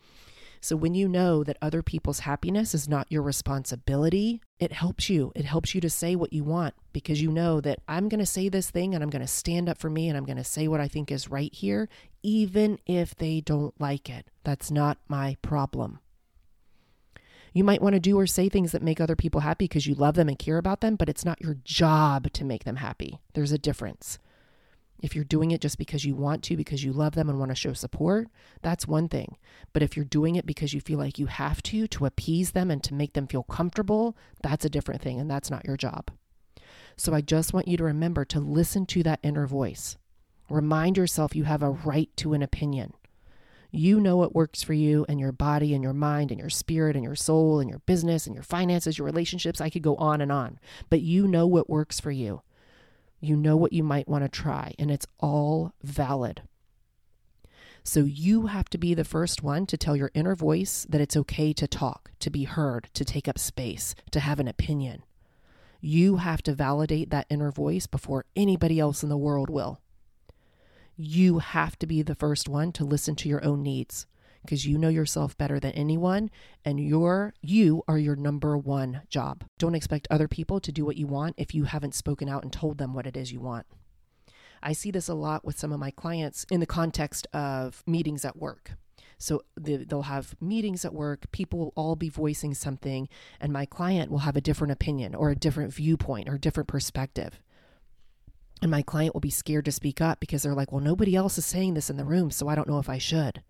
So 0.62 0.76
when 0.76 0.94
you 0.94 1.08
know 1.08 1.42
that 1.42 1.56
other 1.62 1.82
people's 1.82 2.20
happiness 2.20 2.74
is 2.74 2.88
not 2.88 3.10
your 3.10 3.22
responsibility, 3.22 4.42
it 4.58 4.72
helps 4.72 5.08
you. 5.08 5.32
It 5.34 5.46
helps 5.46 5.74
you 5.74 5.80
to 5.80 5.88
say 5.88 6.14
what 6.14 6.34
you 6.34 6.44
want 6.44 6.74
because 6.92 7.22
you 7.22 7.30
know 7.30 7.62
that 7.62 7.80
I'm 7.88 8.10
going 8.10 8.20
to 8.20 8.26
say 8.26 8.50
this 8.50 8.70
thing 8.70 8.94
and 8.94 9.02
I'm 9.02 9.08
going 9.08 9.22
to 9.22 9.28
stand 9.28 9.70
up 9.70 9.78
for 9.78 9.88
me 9.88 10.08
and 10.08 10.18
I'm 10.18 10.26
going 10.26 10.36
to 10.36 10.44
say 10.44 10.68
what 10.68 10.80
I 10.80 10.86
think 10.86 11.10
is 11.10 11.30
right 11.30 11.52
here, 11.54 11.88
even 12.22 12.78
if 12.86 13.14
they 13.14 13.40
don't 13.40 13.78
like 13.80 14.10
it. 14.10 14.26
That's 14.44 14.70
not 14.70 14.98
my 15.08 15.38
problem. 15.40 16.00
You 17.54 17.64
might 17.64 17.82
want 17.82 17.94
to 17.94 18.00
do 18.00 18.18
or 18.18 18.26
say 18.26 18.48
things 18.48 18.72
that 18.72 18.82
make 18.82 19.00
other 19.00 19.16
people 19.16 19.40
happy 19.40 19.64
because 19.64 19.86
you 19.86 19.94
love 19.94 20.14
them 20.14 20.28
and 20.28 20.38
care 20.38 20.58
about 20.58 20.82
them, 20.82 20.94
but 20.94 21.08
it's 21.08 21.24
not 21.24 21.40
your 21.40 21.56
job 21.64 22.32
to 22.34 22.44
make 22.44 22.64
them 22.64 22.76
happy. 22.76 23.18
There's 23.34 23.50
a 23.50 23.58
difference. 23.58 24.18
If 25.02 25.14
you're 25.14 25.24
doing 25.24 25.50
it 25.50 25.60
just 25.60 25.78
because 25.78 26.04
you 26.04 26.14
want 26.14 26.42
to, 26.44 26.56
because 26.56 26.84
you 26.84 26.92
love 26.92 27.14
them 27.14 27.28
and 27.28 27.38
want 27.38 27.50
to 27.50 27.54
show 27.54 27.72
support, 27.72 28.28
that's 28.62 28.86
one 28.86 29.08
thing. 29.08 29.36
But 29.72 29.82
if 29.82 29.96
you're 29.96 30.04
doing 30.04 30.36
it 30.36 30.46
because 30.46 30.74
you 30.74 30.80
feel 30.80 30.98
like 30.98 31.18
you 31.18 31.26
have 31.26 31.62
to, 31.64 31.86
to 31.88 32.06
appease 32.06 32.52
them 32.52 32.70
and 32.70 32.82
to 32.84 32.94
make 32.94 33.14
them 33.14 33.26
feel 33.26 33.42
comfortable, 33.44 34.16
that's 34.42 34.64
a 34.64 34.70
different 34.70 35.00
thing, 35.00 35.18
and 35.18 35.30
that's 35.30 35.50
not 35.50 35.64
your 35.64 35.76
job. 35.76 36.10
So 36.96 37.14
I 37.14 37.22
just 37.22 37.54
want 37.54 37.66
you 37.66 37.76
to 37.78 37.84
remember 37.84 38.24
to 38.26 38.40
listen 38.40 38.84
to 38.86 39.02
that 39.04 39.20
inner 39.22 39.46
voice. 39.46 39.96
Remind 40.50 40.96
yourself 40.96 41.34
you 41.34 41.44
have 41.44 41.62
a 41.62 41.70
right 41.70 42.10
to 42.16 42.34
an 42.34 42.42
opinion. 42.42 42.92
You 43.70 44.00
know 44.00 44.16
what 44.16 44.34
works 44.34 44.62
for 44.62 44.72
you 44.72 45.06
and 45.08 45.20
your 45.20 45.30
body 45.32 45.74
and 45.74 45.82
your 45.82 45.92
mind 45.92 46.32
and 46.32 46.40
your 46.40 46.50
spirit 46.50 46.96
and 46.96 47.04
your 47.04 47.14
soul 47.14 47.60
and 47.60 47.70
your 47.70 47.78
business 47.80 48.26
and 48.26 48.34
your 48.34 48.42
finances, 48.42 48.98
your 48.98 49.06
relationships. 49.06 49.60
I 49.60 49.70
could 49.70 49.82
go 49.82 49.94
on 49.96 50.20
and 50.20 50.32
on, 50.32 50.58
but 50.90 51.02
you 51.02 51.28
know 51.28 51.46
what 51.46 51.70
works 51.70 52.00
for 52.00 52.10
you. 52.10 52.42
You 53.20 53.36
know 53.36 53.56
what 53.56 53.72
you 53.72 53.82
might 53.82 54.08
want 54.08 54.24
to 54.24 54.28
try, 54.28 54.74
and 54.78 54.90
it's 54.90 55.06
all 55.18 55.74
valid. 55.82 56.42
So 57.82 58.00
you 58.00 58.46
have 58.46 58.68
to 58.70 58.78
be 58.78 58.94
the 58.94 59.04
first 59.04 59.42
one 59.42 59.66
to 59.66 59.76
tell 59.76 59.96
your 59.96 60.10
inner 60.14 60.34
voice 60.34 60.86
that 60.88 61.00
it's 61.00 61.16
okay 61.16 61.52
to 61.54 61.66
talk, 61.66 62.10
to 62.20 62.30
be 62.30 62.44
heard, 62.44 62.88
to 62.94 63.04
take 63.04 63.28
up 63.28 63.38
space, 63.38 63.94
to 64.10 64.20
have 64.20 64.40
an 64.40 64.48
opinion. 64.48 65.02
You 65.80 66.16
have 66.16 66.42
to 66.42 66.52
validate 66.52 67.10
that 67.10 67.26
inner 67.30 67.50
voice 67.50 67.86
before 67.86 68.26
anybody 68.36 68.78
else 68.78 69.02
in 69.02 69.08
the 69.08 69.16
world 69.16 69.48
will 69.48 69.80
you 71.00 71.38
have 71.38 71.78
to 71.78 71.86
be 71.86 72.02
the 72.02 72.14
first 72.14 72.48
one 72.48 72.72
to 72.72 72.84
listen 72.84 73.14
to 73.16 73.28
your 73.28 73.42
own 73.42 73.62
needs 73.62 74.06
because 74.42 74.66
you 74.66 74.78
know 74.78 74.88
yourself 74.88 75.36
better 75.36 75.60
than 75.60 75.72
anyone 75.72 76.30
and 76.64 76.80
your 76.80 77.34
you 77.42 77.82
are 77.86 77.98
your 77.98 78.16
number 78.16 78.56
one 78.56 79.02
job. 79.08 79.44
Don't 79.58 79.74
expect 79.74 80.08
other 80.10 80.28
people 80.28 80.60
to 80.60 80.72
do 80.72 80.84
what 80.84 80.96
you 80.96 81.06
want 81.06 81.34
if 81.38 81.54
you 81.54 81.64
haven't 81.64 81.94
spoken 81.94 82.28
out 82.28 82.42
and 82.42 82.52
told 82.52 82.78
them 82.78 82.94
what 82.94 83.06
it 83.06 83.16
is 83.16 83.32
you 83.32 83.40
want. 83.40 83.66
I 84.62 84.72
see 84.72 84.90
this 84.90 85.08
a 85.08 85.14
lot 85.14 85.44
with 85.44 85.58
some 85.58 85.72
of 85.72 85.80
my 85.80 85.90
clients 85.90 86.44
in 86.50 86.60
the 86.60 86.66
context 86.66 87.26
of 87.32 87.82
meetings 87.86 88.24
at 88.24 88.36
work. 88.36 88.72
So 89.18 89.42
they'll 89.58 90.02
have 90.02 90.34
meetings 90.40 90.84
at 90.84 90.94
work, 90.94 91.30
people 91.30 91.58
will 91.58 91.72
all 91.76 91.94
be 91.94 92.08
voicing 92.08 92.54
something, 92.54 93.06
and 93.38 93.52
my 93.52 93.66
client 93.66 94.10
will 94.10 94.20
have 94.20 94.36
a 94.36 94.40
different 94.40 94.72
opinion 94.72 95.14
or 95.14 95.30
a 95.30 95.36
different 95.36 95.74
viewpoint 95.74 96.28
or 96.28 96.38
different 96.38 96.68
perspective. 96.68 97.42
And 98.62 98.70
my 98.70 98.80
client 98.80 99.14
will 99.14 99.20
be 99.20 99.30
scared 99.30 99.66
to 99.66 99.72
speak 99.72 100.00
up 100.00 100.20
because 100.20 100.42
they're 100.42 100.54
like, 100.54 100.72
well, 100.72 100.80
nobody 100.80 101.16
else 101.16 101.36
is 101.36 101.44
saying 101.44 101.74
this 101.74 101.90
in 101.90 101.98
the 101.98 102.04
room, 102.04 102.30
so 102.30 102.48
I 102.48 102.54
don't 102.54 102.68
know 102.68 102.78
if 102.78 102.88
I 102.88 102.98
should. 102.98 103.42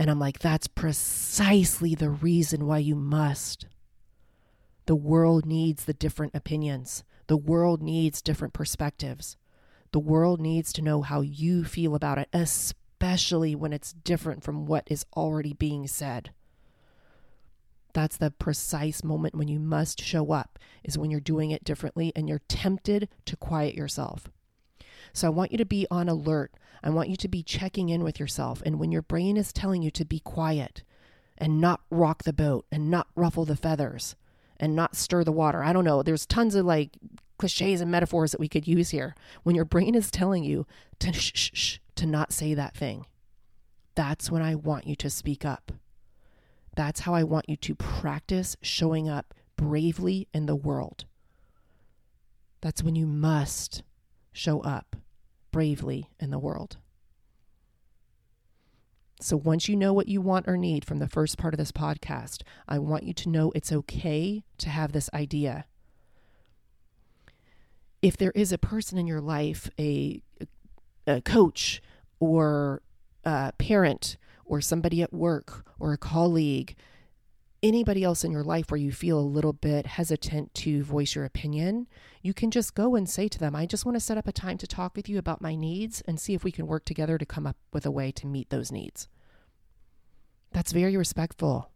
And 0.00 0.08
I'm 0.08 0.18
like, 0.18 0.38
that's 0.38 0.66
precisely 0.66 1.94
the 1.94 2.08
reason 2.08 2.66
why 2.66 2.78
you 2.78 2.94
must. 2.94 3.66
The 4.86 4.96
world 4.96 5.44
needs 5.44 5.84
the 5.84 5.92
different 5.92 6.34
opinions, 6.34 7.04
the 7.26 7.36
world 7.36 7.82
needs 7.82 8.22
different 8.22 8.54
perspectives. 8.54 9.36
The 9.92 9.98
world 9.98 10.40
needs 10.40 10.72
to 10.72 10.82
know 10.82 11.02
how 11.02 11.20
you 11.20 11.64
feel 11.64 11.94
about 11.94 12.16
it, 12.16 12.30
especially 12.32 13.54
when 13.54 13.74
it's 13.74 13.92
different 13.92 14.42
from 14.42 14.64
what 14.64 14.84
is 14.86 15.04
already 15.14 15.52
being 15.52 15.86
said. 15.86 16.30
That's 17.92 18.16
the 18.16 18.30
precise 18.30 19.04
moment 19.04 19.34
when 19.34 19.48
you 19.48 19.60
must 19.60 20.02
show 20.02 20.32
up, 20.32 20.58
is 20.82 20.96
when 20.96 21.10
you're 21.10 21.20
doing 21.20 21.50
it 21.50 21.62
differently 21.62 22.10
and 22.16 22.26
you're 22.26 22.40
tempted 22.48 23.10
to 23.26 23.36
quiet 23.36 23.74
yourself. 23.74 24.30
So 25.12 25.26
I 25.26 25.30
want 25.30 25.52
you 25.52 25.58
to 25.58 25.64
be 25.64 25.86
on 25.90 26.08
alert. 26.08 26.52
I 26.82 26.90
want 26.90 27.08
you 27.08 27.16
to 27.16 27.28
be 27.28 27.42
checking 27.42 27.88
in 27.88 28.02
with 28.02 28.18
yourself. 28.18 28.62
And 28.64 28.78
when 28.78 28.92
your 28.92 29.02
brain 29.02 29.36
is 29.36 29.52
telling 29.52 29.82
you 29.82 29.90
to 29.92 30.04
be 30.04 30.20
quiet 30.20 30.82
and 31.36 31.60
not 31.60 31.80
rock 31.90 32.22
the 32.22 32.32
boat 32.32 32.66
and 32.70 32.90
not 32.90 33.08
ruffle 33.14 33.44
the 33.44 33.56
feathers 33.56 34.16
and 34.58 34.74
not 34.74 34.96
stir 34.96 35.24
the 35.24 35.32
water, 35.32 35.62
I 35.62 35.72
don't 35.72 35.84
know, 35.84 36.02
there's 36.02 36.26
tons 36.26 36.54
of 36.54 36.64
like 36.64 36.96
cliches 37.38 37.80
and 37.80 37.90
metaphors 37.90 38.32
that 38.32 38.40
we 38.40 38.48
could 38.48 38.68
use 38.68 38.90
here. 38.90 39.14
When 39.42 39.56
your 39.56 39.64
brain 39.64 39.94
is 39.94 40.10
telling 40.10 40.44
you 40.44 40.66
to 41.00 41.12
shh, 41.12 41.32
shh, 41.34 41.50
shh, 41.52 41.78
to 41.96 42.06
not 42.06 42.32
say 42.32 42.54
that 42.54 42.76
thing, 42.76 43.06
that's 43.94 44.30
when 44.30 44.42
I 44.42 44.54
want 44.54 44.86
you 44.86 44.94
to 44.96 45.10
speak 45.10 45.44
up. 45.44 45.72
That's 46.76 47.00
how 47.00 47.14
I 47.14 47.24
want 47.24 47.48
you 47.48 47.56
to 47.56 47.74
practice 47.74 48.56
showing 48.62 49.08
up 49.08 49.34
bravely 49.56 50.28
in 50.32 50.46
the 50.46 50.56
world. 50.56 51.04
That's 52.60 52.82
when 52.82 52.94
you 52.94 53.06
must 53.06 53.82
show 54.32 54.60
up 54.60 54.96
bravely 55.50 56.10
in 56.18 56.30
the 56.30 56.38
world. 56.38 56.76
So, 59.22 59.36
once 59.36 59.68
you 59.68 59.76
know 59.76 59.92
what 59.92 60.08
you 60.08 60.22
want 60.22 60.48
or 60.48 60.56
need 60.56 60.84
from 60.84 60.98
the 60.98 61.08
first 61.08 61.36
part 61.36 61.52
of 61.52 61.58
this 61.58 61.72
podcast, 61.72 62.42
I 62.66 62.78
want 62.78 63.04
you 63.04 63.12
to 63.12 63.28
know 63.28 63.52
it's 63.54 63.70
okay 63.70 64.44
to 64.58 64.70
have 64.70 64.92
this 64.92 65.10
idea. 65.12 65.66
If 68.00 68.16
there 68.16 68.32
is 68.34 68.50
a 68.50 68.58
person 68.58 68.96
in 68.96 69.06
your 69.06 69.20
life, 69.20 69.70
a, 69.78 70.22
a 71.06 71.20
coach 71.20 71.82
or 72.18 72.80
a 73.24 73.52
parent 73.58 74.16
or 74.46 74.62
somebody 74.62 75.02
at 75.02 75.12
work 75.12 75.66
or 75.78 75.92
a 75.92 75.98
colleague, 75.98 76.74
anybody 77.62 78.02
else 78.04 78.24
in 78.24 78.32
your 78.32 78.42
life 78.42 78.70
where 78.70 78.78
you 78.78 78.92
feel 78.92 79.18
a 79.18 79.20
little 79.20 79.52
bit 79.52 79.86
hesitant 79.86 80.54
to 80.54 80.82
voice 80.82 81.14
your 81.14 81.24
opinion, 81.24 81.86
you 82.22 82.32
can 82.32 82.50
just 82.50 82.74
go 82.74 82.94
and 82.94 83.08
say 83.08 83.28
to 83.28 83.38
them, 83.38 83.54
I 83.54 83.66
just 83.66 83.84
want 83.84 83.96
to 83.96 84.00
set 84.00 84.18
up 84.18 84.28
a 84.28 84.32
time 84.32 84.58
to 84.58 84.66
talk 84.66 84.96
with 84.96 85.08
you 85.08 85.18
about 85.18 85.40
my 85.42 85.54
needs 85.54 86.02
and 86.06 86.18
see 86.18 86.34
if 86.34 86.44
we 86.44 86.52
can 86.52 86.66
work 86.66 86.84
together 86.84 87.18
to 87.18 87.26
come 87.26 87.46
up 87.46 87.56
with 87.72 87.84
a 87.84 87.90
way 87.90 88.10
to 88.12 88.26
meet 88.26 88.50
those 88.50 88.72
needs. 88.72 89.08
That's 90.52 90.72
very 90.72 90.96
respectful 90.96 91.70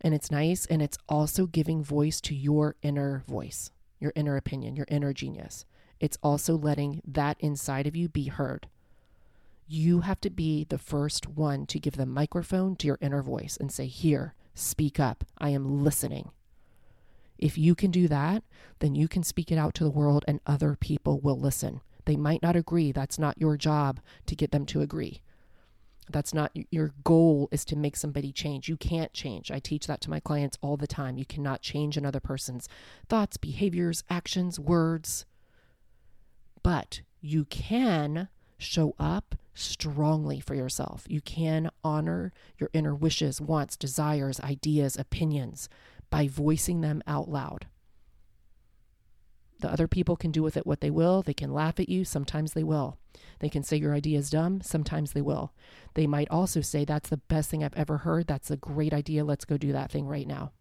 and 0.00 0.14
it's 0.14 0.30
nice. 0.30 0.66
And 0.66 0.82
it's 0.82 0.98
also 1.08 1.46
giving 1.46 1.82
voice 1.82 2.20
to 2.22 2.34
your 2.34 2.76
inner 2.82 3.24
voice, 3.26 3.70
your 3.98 4.12
inner 4.14 4.36
opinion, 4.36 4.76
your 4.76 4.86
inner 4.88 5.12
genius. 5.12 5.64
It's 6.00 6.18
also 6.22 6.56
letting 6.56 7.02
that 7.06 7.36
inside 7.40 7.86
of 7.86 7.96
you 7.96 8.08
be 8.08 8.26
heard. 8.26 8.68
You 9.66 10.00
have 10.00 10.20
to 10.22 10.30
be 10.30 10.64
the 10.64 10.78
first 10.78 11.28
one 11.28 11.66
to 11.66 11.78
give 11.78 11.96
the 11.96 12.06
microphone 12.06 12.76
to 12.76 12.86
your 12.86 12.98
inner 13.00 13.22
voice 13.22 13.56
and 13.58 13.70
say, 13.70 13.86
Here, 13.86 14.34
speak 14.58 14.98
up. 14.98 15.24
I 15.38 15.50
am 15.50 15.84
listening. 15.84 16.30
If 17.38 17.56
you 17.56 17.74
can 17.74 17.90
do 17.90 18.08
that, 18.08 18.42
then 18.80 18.94
you 18.94 19.08
can 19.08 19.22
speak 19.22 19.52
it 19.52 19.58
out 19.58 19.74
to 19.74 19.84
the 19.84 19.90
world 19.90 20.24
and 20.26 20.40
other 20.46 20.76
people 20.78 21.20
will 21.20 21.38
listen. 21.38 21.80
They 22.04 22.16
might 22.16 22.42
not 22.42 22.56
agree. 22.56 22.90
That's 22.90 23.18
not 23.18 23.40
your 23.40 23.56
job 23.56 24.00
to 24.26 24.34
get 24.34 24.50
them 24.50 24.66
to 24.66 24.80
agree. 24.80 25.22
That's 26.10 26.32
not 26.32 26.52
your 26.70 26.94
goal 27.04 27.48
is 27.52 27.64
to 27.66 27.76
make 27.76 27.94
somebody 27.94 28.32
change. 28.32 28.68
You 28.68 28.76
can't 28.76 29.12
change. 29.12 29.50
I 29.50 29.58
teach 29.58 29.86
that 29.86 30.00
to 30.02 30.10
my 30.10 30.20
clients 30.20 30.58
all 30.62 30.76
the 30.76 30.86
time. 30.86 31.18
You 31.18 31.26
cannot 31.26 31.60
change 31.60 31.96
another 31.96 32.20
person's 32.20 32.68
thoughts, 33.08 33.36
behaviors, 33.36 34.04
actions, 34.08 34.58
words. 34.58 35.26
But 36.62 37.02
you 37.20 37.44
can 37.44 38.28
show 38.56 38.94
up 38.98 39.34
strongly 39.58 40.40
for 40.40 40.54
yourself. 40.54 41.04
You 41.08 41.20
can 41.20 41.70
honor 41.82 42.32
your 42.58 42.70
inner 42.72 42.94
wishes, 42.94 43.40
wants, 43.40 43.76
desires, 43.76 44.40
ideas, 44.40 44.96
opinions 44.96 45.68
by 46.10 46.28
voicing 46.28 46.80
them 46.80 47.02
out 47.06 47.28
loud. 47.28 47.66
The 49.60 49.70
other 49.70 49.88
people 49.88 50.16
can 50.16 50.30
do 50.30 50.42
with 50.42 50.56
it 50.56 50.66
what 50.66 50.80
they 50.80 50.90
will. 50.90 51.22
They 51.22 51.34
can 51.34 51.52
laugh 51.52 51.80
at 51.80 51.88
you. 51.88 52.04
Sometimes 52.04 52.52
they 52.52 52.62
will. 52.62 52.96
They 53.40 53.48
can 53.48 53.64
say 53.64 53.76
your 53.76 53.94
idea 53.94 54.18
is 54.18 54.30
dumb. 54.30 54.60
Sometimes 54.62 55.12
they 55.12 55.20
will. 55.20 55.52
They 55.94 56.06
might 56.06 56.30
also 56.30 56.60
say, 56.60 56.84
That's 56.84 57.08
the 57.08 57.16
best 57.16 57.50
thing 57.50 57.64
I've 57.64 57.74
ever 57.74 57.98
heard. 57.98 58.28
That's 58.28 58.52
a 58.52 58.56
great 58.56 58.94
idea. 58.94 59.24
Let's 59.24 59.44
go 59.44 59.56
do 59.56 59.72
that 59.72 59.90
thing 59.90 60.06
right 60.06 60.28
now. 60.28 60.52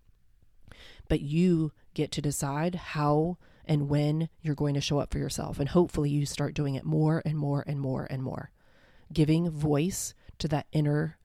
But 1.08 1.22
you 1.22 1.72
get 1.94 2.12
to 2.14 2.22
decide 2.22 2.76
how 2.76 3.38
and 3.66 3.90
when 3.90 4.30
you're 4.42 4.56
going 4.56 4.74
to 4.74 4.82
show 4.82 4.98
up 4.98 5.12
for 5.12 5.20
yourself. 5.20 5.60
And 5.60 5.70
hopefully, 5.70 6.10
you 6.10 6.26
start 6.26 6.56
doing 6.56 6.74
it 6.74 6.84
more 6.84 7.22
and 7.24 7.38
more 7.38 7.64
and 7.68 7.80
more 7.80 8.08
and 8.10 8.24
more 8.24 8.50
giving 9.12 9.50
voice 9.50 10.14
to 10.40 10.48
that 10.50 10.68
inner 10.72 11.18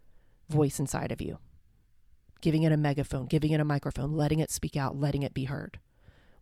voice 0.49 0.79
inside 0.79 1.13
of 1.13 1.21
you, 1.21 1.39
giving 2.41 2.63
it 2.63 2.73
a 2.73 2.77
megaphone, 2.77 3.27
giving 3.27 3.53
it 3.53 3.61
a 3.61 3.65
microphone, 3.65 4.13
letting 4.13 4.39
it 4.39 4.51
speak 4.51 4.77
out, 4.77 4.99
letting 4.99 5.23
it 5.23 5.35
be 5.35 5.45
heard. 5.45 5.79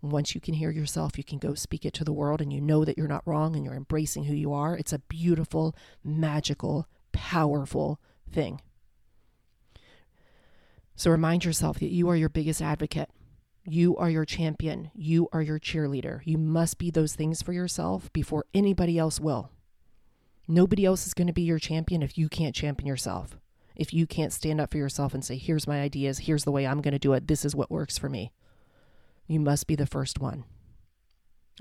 Once 0.03 0.35
you 0.35 0.41
can 0.41 0.55
hear 0.55 0.71
yourself, 0.71 1.19
you 1.19 1.25
can 1.25 1.39
go 1.39 1.55
speak 1.55 1.85
it 1.85 1.93
to 1.93 2.05
the 2.05 2.13
world 2.13 2.41
and 2.41 2.53
you 2.53 2.61
know 2.61 2.85
that 2.85 2.97
you're 2.97 3.07
not 3.07 3.27
wrong 3.27 3.55
and 3.55 3.65
you're 3.65 3.75
embracing 3.75 4.25
who 4.25 4.35
you 4.35 4.53
are. 4.53 4.77
It's 4.77 4.95
a 4.95 4.99
beautiful, 4.99 5.77
magical, 6.03 6.87
powerful 7.13 8.01
thing. 8.31 8.63
So 10.97 11.11
remind 11.11 11.45
yourself 11.45 11.79
that 11.81 11.93
you 11.93 12.09
are 12.09 12.17
your 12.17 12.29
biggest 12.29 12.63
advocate. 12.63 13.11
You 13.65 13.97
are 13.97 14.11
your 14.11 14.25
champion. 14.25 14.91
You 14.95 15.29
are 15.33 15.43
your 15.43 15.59
cheerleader. 15.59 16.21
You 16.25 16.39
must 16.39 16.79
be 16.79 16.91
those 16.91 17.15
things 17.15 17.43
for 17.43 17.53
yourself 17.53 18.11
before 18.13 18.47
anybody 18.55 18.99
else 18.99 19.21
will. 19.21 19.51
Nobody 20.51 20.85
else 20.85 21.07
is 21.07 21.15
going 21.15 21.29
to 21.29 21.33
be 21.33 21.43
your 21.43 21.61
champion 21.61 22.03
if 22.03 22.19
you 22.19 22.29
can't 22.29 22.57
champion 22.57 22.89
yourself. 22.89 23.39
If 23.77 23.95
you 23.95 24.05
can't 24.05 24.33
stand 24.33 24.61
up 24.61 24.73
for 24.73 24.79
yourself 24.79 25.15
and 25.15 25.25
say, 25.25 25.37
here's 25.37 25.69
my 25.69 25.81
ideas, 25.81 26.19
here's 26.19 26.43
the 26.43 26.51
way 26.51 26.67
I'm 26.67 26.81
going 26.81 26.91
to 26.91 26.99
do 26.99 27.13
it, 27.13 27.29
this 27.29 27.45
is 27.45 27.55
what 27.55 27.71
works 27.71 27.97
for 27.97 28.09
me. 28.09 28.33
You 29.29 29.39
must 29.39 29.69
be 29.69 29.77
the 29.77 29.87
first 29.87 30.19
one. 30.19 30.43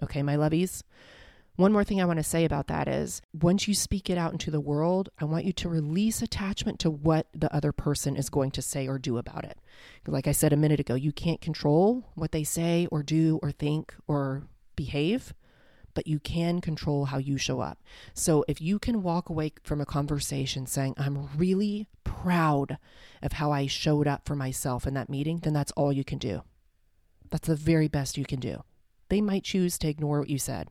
Okay, 0.01 0.23
my 0.23 0.35
lovies? 0.35 0.81
One 1.55 1.71
more 1.71 1.83
thing 1.83 2.01
I 2.01 2.05
want 2.05 2.17
to 2.17 2.23
say 2.23 2.45
about 2.45 2.65
that 2.65 2.87
is 2.87 3.21
once 3.31 3.67
you 3.67 3.75
speak 3.75 4.09
it 4.09 4.17
out 4.17 4.31
into 4.31 4.49
the 4.49 4.59
world, 4.59 5.09
I 5.19 5.25
want 5.25 5.45
you 5.45 5.53
to 5.53 5.69
release 5.69 6.23
attachment 6.23 6.79
to 6.79 6.89
what 6.89 7.27
the 7.31 7.53
other 7.55 7.71
person 7.71 8.15
is 8.15 8.31
going 8.31 8.49
to 8.51 8.61
say 8.63 8.87
or 8.87 8.97
do 8.97 9.19
about 9.19 9.45
it. 9.45 9.59
Like 10.07 10.25
I 10.25 10.31
said 10.31 10.51
a 10.51 10.57
minute 10.57 10.79
ago, 10.79 10.95
you 10.95 11.11
can't 11.11 11.41
control 11.41 12.09
what 12.15 12.31
they 12.31 12.43
say 12.43 12.87
or 12.91 13.03
do 13.03 13.39
or 13.43 13.51
think 13.51 13.93
or 14.07 14.47
behave 14.75 15.35
but 15.93 16.07
you 16.07 16.19
can 16.19 16.61
control 16.61 17.05
how 17.05 17.17
you 17.17 17.37
show 17.37 17.59
up. 17.61 17.79
So 18.13 18.45
if 18.47 18.61
you 18.61 18.79
can 18.79 19.03
walk 19.03 19.29
away 19.29 19.53
from 19.63 19.81
a 19.81 19.85
conversation 19.85 20.65
saying, 20.65 20.95
I'm 20.97 21.29
really 21.37 21.87
proud 22.03 22.77
of 23.21 23.33
how 23.33 23.51
I 23.51 23.67
showed 23.67 24.07
up 24.07 24.25
for 24.25 24.35
myself 24.35 24.87
in 24.87 24.93
that 24.95 25.09
meeting, 25.09 25.39
then 25.39 25.53
that's 25.53 25.71
all 25.73 25.91
you 25.91 26.03
can 26.03 26.17
do. 26.17 26.43
That's 27.29 27.47
the 27.47 27.55
very 27.55 27.87
best 27.87 28.17
you 28.17 28.25
can 28.25 28.39
do. 28.39 28.63
They 29.09 29.21
might 29.21 29.43
choose 29.43 29.77
to 29.79 29.87
ignore 29.87 30.19
what 30.19 30.29
you 30.29 30.37
said, 30.37 30.69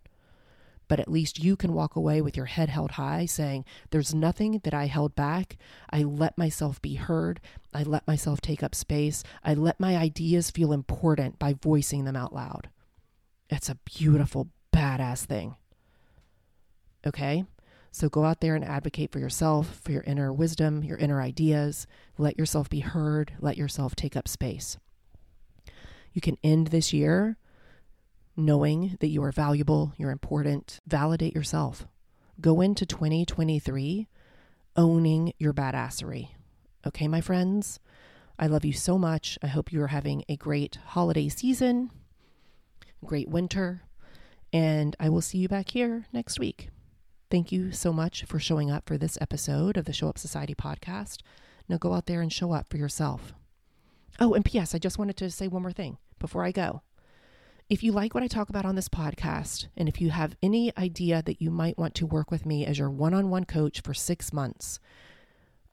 but 0.89 0.99
at 0.99 1.11
least 1.11 1.43
you 1.43 1.55
can 1.55 1.75
walk 1.75 1.97
away 1.97 2.21
with 2.23 2.37
your 2.37 2.47
head 2.47 2.71
held 2.71 2.93
high 2.93 3.27
saying, 3.27 3.65
There's 3.91 4.15
nothing 4.15 4.61
that 4.65 4.75
I 4.75 4.87
held 4.87 5.15
back. 5.15 5.59
I 5.91 6.03
let 6.03 6.39
myself 6.39 6.81
be 6.81 6.95
heard. 6.95 7.41
I 7.75 7.83
let 7.83 8.07
myself 8.07 8.41
take 8.41 8.63
up 8.63 8.75
space. 8.75 9.23
I 9.45 9.55
let 9.55 9.79
my 9.79 9.97
ideas 9.97 10.51
feel 10.51 10.73
important 10.73 11.39
by 11.39 11.55
voicing 11.55 12.05
them 12.05 12.17
out 12.17 12.35
loud. 12.35 12.71
It's 13.51 13.69
a 13.69 13.79
beautiful, 13.85 14.49
badass 14.75 15.25
thing. 15.25 15.57
Okay? 17.07 17.45
So 17.91 18.09
go 18.09 18.25
out 18.25 18.41
there 18.41 18.55
and 18.55 18.65
advocate 18.65 19.11
for 19.11 19.19
yourself, 19.19 19.81
for 19.83 19.93
your 19.93 20.03
inner 20.03 20.33
wisdom, 20.33 20.85
your 20.85 20.99
inner 20.99 21.21
ideas. 21.21 21.87
Let 22.17 22.39
yourself 22.39 22.69
be 22.69 22.81
heard. 22.81 23.33
Let 23.41 23.57
yourself 23.57 23.97
take 23.97 24.17
up 24.17 24.29
space. 24.29 24.79
You 26.13 26.21
can 26.21 26.39
end 26.43 26.69
this 26.69 26.93
year 26.93 27.37
knowing 28.37 28.97
that 29.01 29.09
you 29.09 29.23
are 29.25 29.33
valuable, 29.33 29.93
you're 29.97 30.13
important. 30.13 30.79
Validate 30.87 31.35
yourself. 31.35 31.87
Go 32.41 32.61
into 32.61 32.87
2023 32.87 34.07
owning 34.77 35.33
your 35.39 35.53
badassery. 35.53 36.29
Okay, 36.87 37.09
my 37.09 37.21
friends? 37.21 37.81
I 38.39 38.47
love 38.47 38.65
you 38.65 38.73
so 38.73 38.97
much. 38.97 39.39
I 39.43 39.49
hope 39.49 39.73
you 39.73 39.83
are 39.83 39.89
having 39.89 40.25
a 40.29 40.37
great 40.37 40.79
holiday 40.87 41.29
season, 41.29 41.91
great 43.05 43.29
winter, 43.29 43.83
and 44.53 44.97
I 44.99 45.09
will 45.09 45.21
see 45.21 45.39
you 45.39 45.49
back 45.49 45.71
here 45.71 46.07
next 46.13 46.39
week. 46.39 46.71
Thank 47.31 47.53
you 47.53 47.73
so 47.73 47.93
much 47.93 48.25
for 48.25 48.39
showing 48.39 48.71
up 48.71 48.87
for 48.87 48.97
this 48.97 49.19
episode 49.21 49.77
of 49.77 49.85
the 49.85 49.93
Show 49.93 50.09
Up 50.09 50.19
Society 50.19 50.55
podcast. 50.55 51.19
Now 51.69 51.77
go 51.77 51.93
out 51.93 52.07
there 52.07 52.23
and 52.23 52.33
show 52.33 52.53
up 52.53 52.69
for 52.69 52.79
yourself. 52.79 53.35
Oh, 54.19 54.35
and 54.35 54.45
P.S., 54.45 54.75
I 54.75 54.79
just 54.79 54.99
wanted 54.99 55.17
to 55.19 55.31
say 55.31 55.47
one 55.47 55.63
more 55.63 55.73
thing 55.73 55.99
before 56.19 56.45
I 56.45 56.53
go. 56.53 56.83
If 57.69 57.83
you 57.83 57.93
like 57.93 58.15
what 58.15 58.23
I 58.23 58.29
talk 58.29 58.49
about 58.49 58.65
on 58.65 58.77
this 58.77 58.89
podcast, 58.89 59.67
and 59.77 59.91
if 59.91 60.01
you 60.01 60.09
have 60.09 60.37
any 60.43 60.75
idea 60.79 61.23
that 61.23 61.43
you 61.43 61.51
might 61.51 61.77
want 61.77 61.95
to 61.97 62.07
work 62.07 62.31
with 62.31 62.47
me 62.47 62.65
as 62.65 62.79
your 62.79 62.91
one 62.91 63.13
on 63.13 63.29
one 63.29 63.45
coach 63.45 63.83
for 63.83 63.93
six 63.93 64.33
months, 64.33 64.81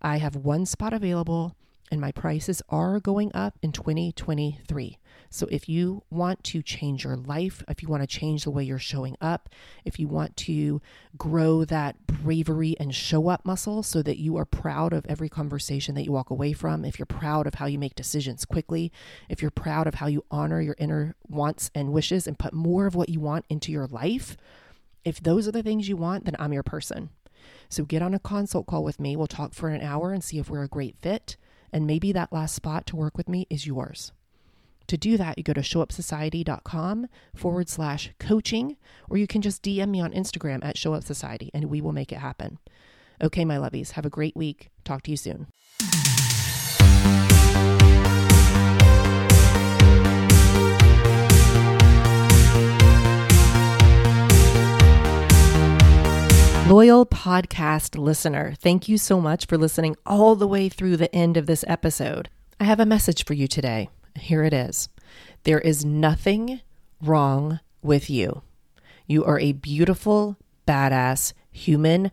I 0.01 0.17
have 0.17 0.35
one 0.35 0.65
spot 0.65 0.91
available 0.91 1.55
and 1.91 2.01
my 2.01 2.11
prices 2.11 2.61
are 2.69 2.99
going 2.99 3.31
up 3.33 3.57
in 3.61 3.71
2023. 3.71 4.99
So 5.29 5.47
if 5.51 5.67
you 5.67 6.03
want 6.09 6.43
to 6.45 6.61
change 6.61 7.03
your 7.03 7.17
life, 7.17 7.63
if 7.67 7.81
you 7.81 7.89
want 7.89 8.01
to 8.03 8.07
change 8.07 8.43
the 8.43 8.51
way 8.51 8.63
you're 8.63 8.79
showing 8.79 9.17
up, 9.19 9.49
if 9.83 9.99
you 9.99 10.07
want 10.07 10.37
to 10.37 10.81
grow 11.17 11.65
that 11.65 12.07
bravery 12.07 12.75
and 12.79 12.95
show 12.95 13.27
up 13.27 13.45
muscle 13.45 13.83
so 13.83 14.01
that 14.01 14.17
you 14.17 14.37
are 14.37 14.45
proud 14.45 14.93
of 14.93 15.05
every 15.07 15.29
conversation 15.29 15.93
that 15.95 16.05
you 16.05 16.11
walk 16.11 16.29
away 16.29 16.53
from, 16.53 16.85
if 16.85 16.97
you're 16.97 17.05
proud 17.05 17.47
of 17.47 17.55
how 17.55 17.65
you 17.65 17.77
make 17.77 17.95
decisions 17.95 18.45
quickly, 18.45 18.91
if 19.29 19.41
you're 19.41 19.51
proud 19.51 19.87
of 19.87 19.95
how 19.95 20.07
you 20.07 20.23
honor 20.31 20.61
your 20.61 20.75
inner 20.79 21.15
wants 21.27 21.69
and 21.75 21.91
wishes 21.91 22.27
and 22.27 22.39
put 22.39 22.53
more 22.53 22.85
of 22.85 22.95
what 22.95 23.09
you 23.09 23.19
want 23.19 23.45
into 23.49 23.71
your 23.71 23.87
life, 23.87 24.37
if 25.03 25.21
those 25.21 25.47
are 25.47 25.51
the 25.51 25.63
things 25.63 25.89
you 25.89 25.97
want, 25.97 26.25
then 26.25 26.35
I'm 26.39 26.53
your 26.53 26.63
person. 26.63 27.09
So 27.69 27.83
get 27.83 28.01
on 28.01 28.13
a 28.13 28.19
consult 28.19 28.67
call 28.67 28.83
with 28.83 28.99
me. 28.99 29.15
We'll 29.15 29.27
talk 29.27 29.53
for 29.53 29.69
an 29.69 29.81
hour 29.81 30.13
and 30.13 30.23
see 30.23 30.39
if 30.39 30.49
we're 30.49 30.63
a 30.63 30.67
great 30.67 30.95
fit. 31.01 31.37
And 31.75 31.85
maybe 31.85 32.13
that 32.13 32.31
last 32.31 32.55
spot 32.55 32.85
to 32.85 32.95
work 32.95 33.17
with 33.17 33.27
me 33.27 33.47
is 33.49 33.67
yours. 33.67 34.13
To 34.87 34.95
do 34.95 35.17
that, 35.17 35.37
you 35.37 35.43
go 35.43 35.51
to 35.51 35.59
showupsociety.com 35.59 37.07
forward 37.35 37.67
slash 37.67 38.13
coaching, 38.17 38.77
or 39.09 39.17
you 39.17 39.27
can 39.27 39.41
just 39.41 39.61
DM 39.61 39.89
me 39.89 39.99
on 39.99 40.13
Instagram 40.13 40.63
at 40.63 40.77
showupsociety 40.77 41.49
and 41.53 41.65
we 41.65 41.81
will 41.81 41.91
make 41.91 42.13
it 42.13 42.19
happen. 42.19 42.59
Okay, 43.21 43.43
my 43.43 43.57
lovies, 43.57 43.91
have 43.91 44.05
a 44.05 44.09
great 44.09 44.37
week. 44.37 44.69
Talk 44.85 45.01
to 45.03 45.11
you 45.11 45.17
soon. 45.17 45.47
Loyal 56.67 57.05
podcast 57.05 57.95
listener, 57.95 58.55
thank 58.57 58.89
you 58.89 58.97
so 58.97 59.21
much 59.21 59.45
for 59.45 59.55
listening 59.55 59.95
all 60.03 60.35
the 60.35 60.47
way 60.47 60.67
through 60.67 60.97
the 60.97 61.13
end 61.13 61.37
of 61.37 61.45
this 61.45 61.63
episode. 61.67 62.27
I 62.59 62.63
have 62.63 62.79
a 62.79 62.87
message 62.87 63.23
for 63.23 63.35
you 63.35 63.47
today. 63.47 63.87
Here 64.15 64.43
it 64.43 64.51
is 64.51 64.89
There 65.43 65.59
is 65.59 65.85
nothing 65.85 66.61
wrong 66.99 67.59
with 67.83 68.09
you. 68.09 68.41
You 69.05 69.23
are 69.25 69.39
a 69.39 69.51
beautiful, 69.51 70.37
badass, 70.67 71.33
human 71.51 72.09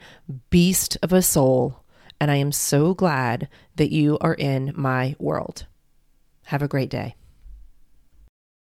beast 0.50 0.98
of 1.02 1.14
a 1.14 1.22
soul, 1.22 1.82
and 2.20 2.30
I 2.30 2.36
am 2.36 2.52
so 2.52 2.92
glad 2.92 3.48
that 3.76 3.90
you 3.90 4.18
are 4.20 4.34
in 4.34 4.74
my 4.76 5.16
world. 5.18 5.64
Have 6.44 6.60
a 6.60 6.68
great 6.68 6.90
day. 6.90 7.14